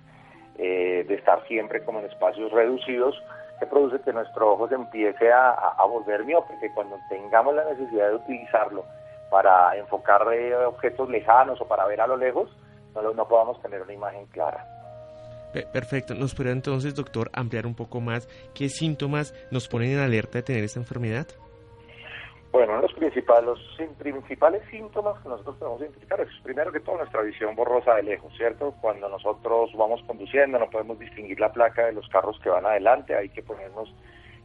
[0.58, 3.16] eh, de estar siempre como en espacios reducidos,
[3.60, 7.64] que produce que nuestro ojo se empiece a, a, volver miope, que cuando tengamos la
[7.64, 8.84] necesidad de utilizarlo
[9.36, 12.50] para enfocar eh, objetos lejanos o para ver a lo lejos,
[12.94, 14.66] no, no podamos tener una imagen clara.
[15.74, 16.16] Perfecto.
[16.16, 20.44] ¿Nos podría entonces, doctor, ampliar un poco más qué síntomas nos ponen en alerta de
[20.44, 21.28] tener esta enfermedad?
[22.54, 23.60] Bueno, los principales, los
[23.98, 28.32] principales síntomas que nosotros podemos identificar es primero que todo nuestra visión borrosa de lejos,
[28.38, 28.74] ¿cierto?
[28.80, 33.18] Cuando nosotros vamos conduciendo no podemos distinguir la placa de los carros que van adelante,
[33.18, 33.94] hay que ponernos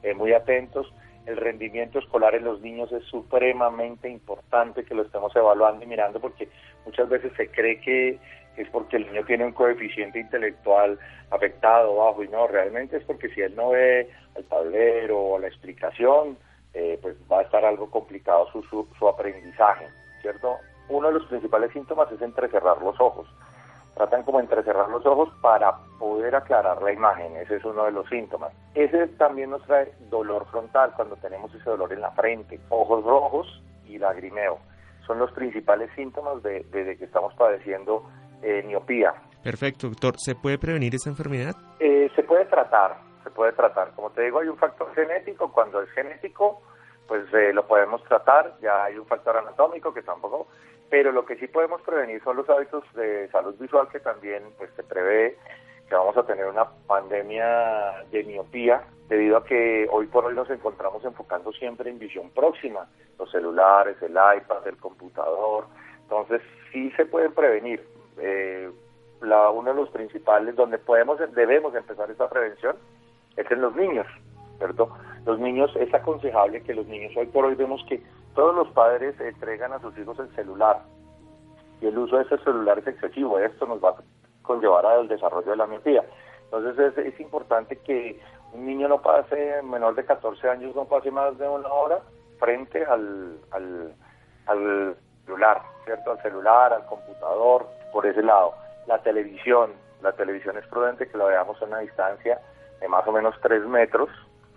[0.02, 0.92] eh, muy atentos.
[1.26, 6.20] El rendimiento escolar en los niños es supremamente importante que lo estemos evaluando y mirando
[6.20, 6.48] porque
[6.84, 8.18] muchas veces se cree que
[8.56, 10.98] es porque el niño tiene un coeficiente intelectual
[11.30, 15.48] afectado, bajo, y no, realmente es porque si él no ve el tablero o la
[15.48, 16.36] explicación,
[16.74, 18.62] eh, pues va a estar algo complicado su,
[18.98, 19.88] su, aprendizaje,
[20.20, 20.56] ¿cierto?
[20.88, 23.28] Uno de los principales síntomas es entrecerrar los ojos.
[23.94, 28.08] Tratan como entrecerrar los ojos para poder aclarar la imagen, ese es uno de los
[28.08, 28.52] síntomas.
[28.74, 33.62] Ese también nos trae dolor frontal cuando tenemos ese dolor en la frente, ojos rojos
[33.86, 34.58] y lagrimeo.
[35.06, 38.08] Son los principales síntomas de, que estamos padeciendo
[38.42, 39.14] eh, miopía.
[39.42, 40.14] Perfecto, doctor.
[40.18, 41.54] ¿Se puede prevenir esa enfermedad?
[41.80, 43.92] Eh, se puede tratar, se puede tratar.
[43.94, 45.50] Como te digo, hay un factor genético.
[45.50, 46.60] Cuando es genético,
[47.08, 48.56] pues eh, lo podemos tratar.
[48.62, 50.48] Ya hay un factor anatómico que tampoco.
[50.90, 54.70] Pero lo que sí podemos prevenir son los hábitos de salud visual que también pues
[54.74, 55.38] se prevé
[55.88, 60.48] que vamos a tener una pandemia de miopía debido a que hoy por hoy nos
[60.50, 62.88] encontramos enfocando siempre en visión próxima,
[63.18, 65.66] los celulares, el iPad, el computador.
[66.02, 67.84] Entonces sí se pueden prevenir.
[68.18, 68.70] Eh,
[69.20, 72.76] la, uno de los principales donde podemos debemos empezar esta prevención
[73.36, 74.06] es en los niños,
[74.58, 74.90] ¿cierto?
[75.26, 78.00] Los niños, es aconsejable que los niños, hoy por hoy vemos que
[78.34, 80.80] todos los padres entregan a sus hijos el celular
[81.80, 83.96] y el uso de ese celular es excesivo, esto nos va a
[84.42, 86.04] conllevar al desarrollo de la miopía.
[86.44, 88.20] Entonces es, es importante que
[88.52, 92.00] un niño no pase, menor de 14 años, no pase más de una hora
[92.38, 93.38] frente al,
[95.24, 96.10] celular, ¿cierto?
[96.10, 98.54] Al celular, al computador, por ese lado.
[98.86, 99.72] La televisión,
[100.02, 102.40] la televisión es prudente que la veamos a una distancia
[102.80, 104.08] de más o menos tres metros,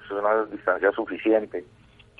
[0.03, 1.65] es una distancia suficiente,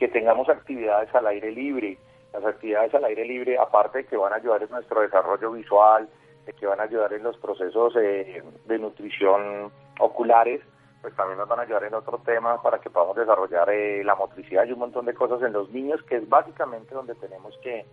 [0.04, 1.98] que tengamos actividades al aire libre,
[2.34, 6.10] las actividades al aire libre, aparte de que van a ayudar en nuestro desarrollo visual,
[6.46, 10.60] de que van a ayudar en los procesos eh, de nutrición oculares,
[11.02, 14.16] pues también nos van a ayudar en otro tema para que podamos desarrollar eh, la
[14.16, 17.86] motricidad y un montón de cosas en los niños, que es básicamente donde tenemos que,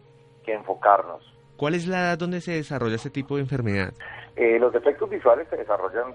[0.44, 1.22] que enfocarnos.
[1.56, 3.92] ¿Cuál es la edad donde se desarrolla este tipo de enfermedad?
[4.34, 6.12] Eh, los defectos visuales se desarrollan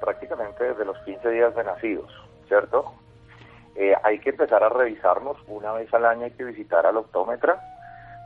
[0.00, 2.10] prácticamente desde los 15 días de nacidos,
[2.48, 2.94] ¿cierto?
[3.78, 7.62] Eh, hay que empezar a revisarnos una vez al año, hay que visitar al optómetra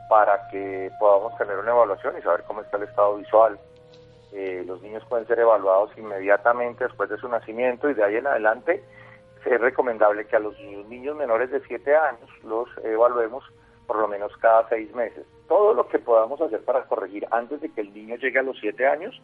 [0.09, 3.59] para que podamos tener una evaluación y saber cómo está el estado visual.
[4.31, 8.25] Eh, los niños pueden ser evaluados inmediatamente después de su nacimiento y de ahí en
[8.25, 8.83] adelante
[9.45, 13.43] es recomendable que a los niños menores de 7 años los evaluemos
[13.85, 15.25] por lo menos cada 6 meses.
[15.47, 18.57] Todo lo que podamos hacer para corregir antes de que el niño llegue a los
[18.59, 19.21] 7 años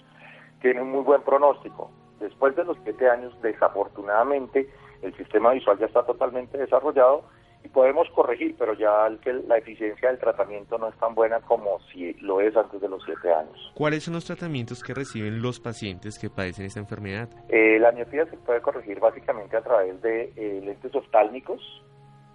[0.61, 1.89] tiene un muy buen pronóstico.
[2.19, 4.69] Después de los siete años, desafortunadamente,
[5.01, 7.23] el sistema visual ya está totalmente desarrollado
[7.63, 11.41] y podemos corregir, pero ya el que la eficiencia del tratamiento no es tan buena
[11.41, 13.73] como si lo es antes de los siete años.
[13.75, 17.29] ¿Cuáles son los tratamientos que reciben los pacientes que padecen esta enfermedad?
[17.49, 21.61] Eh, la miopía se puede corregir básicamente a través de eh, lentes oftálmicos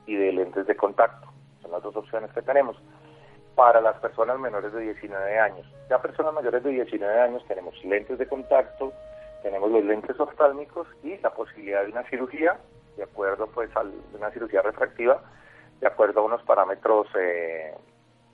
[0.07, 1.27] y de lentes de contacto.
[1.63, 2.77] Son las dos opciones que tenemos
[3.55, 5.67] para las personas menores de 19 años.
[5.89, 8.93] Ya personas mayores de 19 años tenemos lentes de contacto,
[9.45, 12.59] tenemos los lentes oftálmicos y la posibilidad de una cirugía,
[12.97, 13.85] de acuerdo pues a
[14.15, 15.23] una cirugía refractiva,
[15.81, 17.75] de acuerdo a unos parámetros eh,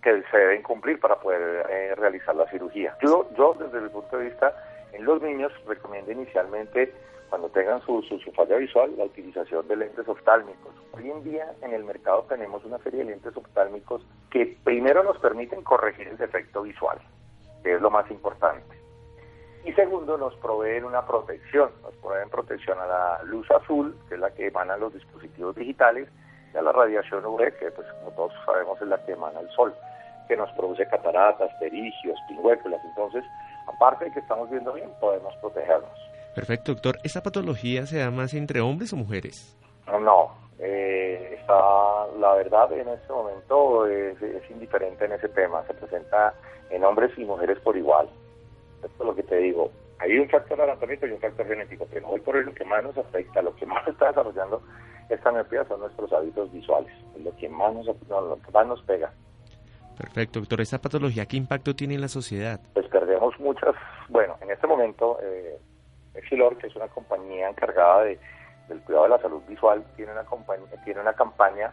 [0.00, 2.96] que se deben cumplir para poder eh, realizar la cirugía.
[3.02, 4.54] Yo, yo desde mi punto de vista,
[4.92, 6.94] en los niños recomiendo inicialmente
[7.28, 10.72] cuando tengan su, su, falla visual, la utilización de lentes oftálmicos.
[10.92, 15.18] Hoy en día en el mercado tenemos una serie de lentes oftálmicos que primero nos
[15.18, 16.98] permiten corregir el defecto visual,
[17.64, 18.79] que es lo más importante.
[19.64, 24.20] Y segundo, nos proveen una protección, nos proveen protección a la luz azul, que es
[24.20, 26.08] la que emanan los dispositivos digitales,
[26.52, 29.50] y a la radiación UV, que pues como todos sabemos es la que emana el
[29.50, 29.74] sol,
[30.28, 32.80] que nos produce cataratas, perigios, pingüéculas.
[32.84, 33.24] Entonces,
[33.66, 35.90] aparte de que estamos viendo bien, podemos protegernos.
[36.34, 36.96] Perfecto, doctor.
[37.02, 39.56] ¿Esta patología se da más entre hombres o mujeres?
[39.86, 44.16] No, eh, está, la verdad en este momento es,
[44.50, 45.64] indiferente en ese tema.
[45.66, 46.34] Se presenta
[46.70, 48.08] en hombres y mujeres por igual.
[48.82, 49.70] Esto es lo que te digo.
[49.98, 52.82] Hay un factor anatómico y un factor genético, pero hoy por hoy lo que más
[52.82, 54.62] nos afecta, lo que más está desarrollando
[55.10, 59.12] esta miopía son nuestros hábitos visuales, lo que más nos, lo que más nos pega.
[59.98, 60.60] Perfecto, doctor.
[60.60, 62.60] ¿Esta patología qué impacto tiene en la sociedad?
[62.72, 63.74] Pues perdemos muchas,
[64.08, 65.58] bueno, en este momento, eh,
[66.14, 68.18] Exilor, que es una compañía encargada de,
[68.68, 70.24] del cuidado de la salud visual, tiene una,
[70.84, 71.72] tiene una campaña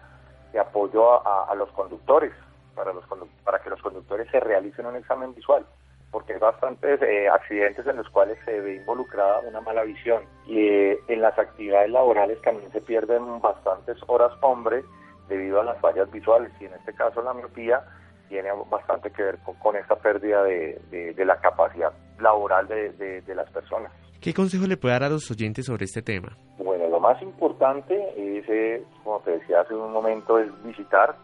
[0.52, 2.34] de apoyo a, los conductores,
[2.76, 3.06] para, los
[3.44, 5.66] para que los conductores se realicen un examen visual
[6.12, 10.60] porque hay bastantes eh, accidentes en los cuales se ve involucrada una mala visión y
[10.60, 14.84] eh, en las actividades laborales también se pierden bastantes horas hombre
[15.28, 17.84] debido a las fallas visuales y en este caso la miopía
[18.30, 23.92] tiene bastante que ver con, esta pérdida de, la capacidad laboral de, las personas.
[24.20, 26.36] ¿Qué consejo le puede dar a los oyentes sobre este tema?
[26.58, 31.16] Bueno, lo más importante es, eh, como te decía hace un momento, es visitar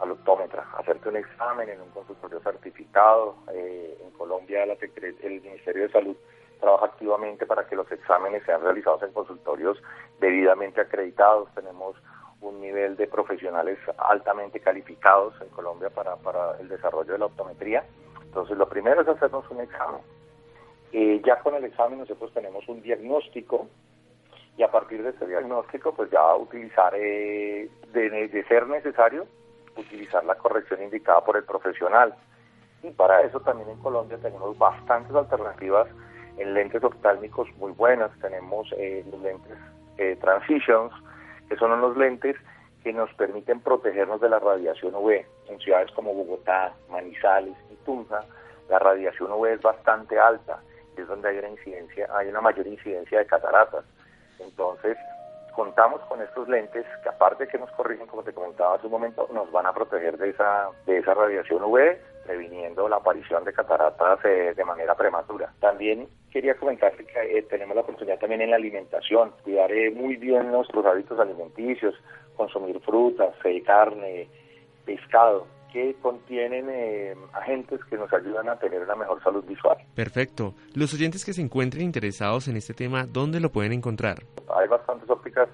[0.00, 3.36] al optómetra, hacerte un examen en un consultorio certificado.
[3.52, 6.16] Eh, en Colombia el Ministerio de Salud
[6.60, 9.82] trabaja activamente para que los exámenes sean realizados en consultorios
[10.20, 11.48] debidamente acreditados.
[11.54, 11.96] Tenemos
[12.40, 17.84] un nivel de profesionales altamente calificados en Colombia para, para el desarrollo de la optometría.
[18.22, 20.00] Entonces, lo primero es hacernos un examen.
[20.92, 23.68] Eh, ya con el examen nosotros tenemos un diagnóstico
[24.56, 29.26] y a partir de ese diagnóstico, pues ya utilizar, eh, de, ser necesario,
[29.76, 32.14] utilizar la corrección indicada por el profesional.
[32.82, 35.88] Y para eso también en Colombia tenemos bastantes alternativas
[36.38, 38.10] en lentes oftálmicos muy buenas.
[38.20, 39.58] Tenemos eh, los lentes
[40.20, 40.92] Transitions,
[41.48, 42.36] que son unos lentes
[42.82, 45.24] que nos permiten protegernos de la radiación UV.
[45.48, 48.24] En ciudades como Bogotá, Manizales y Tunja,
[48.68, 50.60] la radiación UV es bastante alta,
[50.96, 53.84] es donde hay una incidencia, hay una mayor incidencia de cataratas.
[54.38, 54.96] Entonces,
[55.52, 58.92] contamos con estos lentes que aparte de que nos corrigen, como te comentaba hace un
[58.92, 63.52] momento, nos van a proteger de esa, de esa radiación UV, previniendo la aparición de
[63.52, 65.52] cataratas eh, de manera prematura.
[65.60, 70.50] También quería comentarte que eh, tenemos la oportunidad también en la alimentación, cuidar muy bien
[70.50, 71.94] nuestros hábitos alimenticios,
[72.36, 74.28] consumir frutas, eh, carne,
[74.84, 76.68] pescado, que contienen
[77.32, 79.78] agentes que nos ayudan a tener una mejor salud visual.
[79.94, 80.54] Perfecto.
[80.74, 84.24] Los oyentes que se encuentren interesados en este tema, ¿dónde lo pueden encontrar?
[84.54, 85.48] Hay bastantes ópticas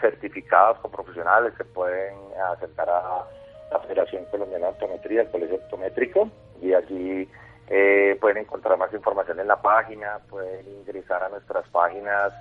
[0.00, 2.14] certificadas con profesionales, se pueden
[2.52, 3.24] acercar a
[3.70, 6.28] la Federación Colombiana de Optometría, el Colegio Optométrico,
[6.60, 7.26] y allí
[7.68, 12.32] eh, pueden encontrar más información en la página, pueden ingresar a nuestras páginas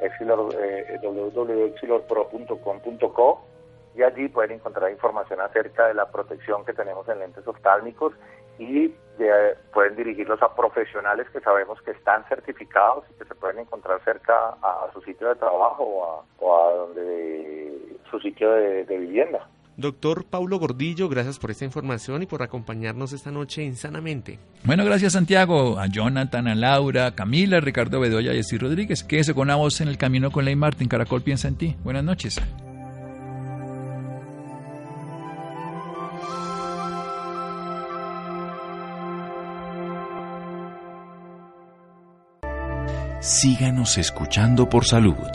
[0.00, 0.10] eh,
[1.00, 3.51] www.exilorpro.com.co
[3.94, 8.14] y allí pueden encontrar información acerca de la protección que tenemos en lentes oftálmicos
[8.58, 13.60] y eh, pueden dirigirlos a profesionales que sabemos que están certificados y que se pueden
[13.60, 19.48] encontrar cerca a, su sitio de trabajo o a, donde su sitio de vivienda.
[19.76, 24.38] Doctor Paulo Gordillo, gracias por esta información y por acompañarnos esta noche en Sanamente.
[24.64, 29.02] Bueno, gracias Santiago, a Jonathan, a Laura, a Camila, a Ricardo Bedoya y a Rodríguez.
[29.02, 30.88] Quédese con una voz en el camino con Ley Martín.
[30.88, 31.76] Caracol piensa en ti.
[31.82, 32.40] Buenas noches.
[43.22, 45.30] Síganos escuchando por salud.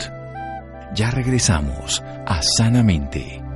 [0.94, 3.47] Ya regresamos a Sanamente.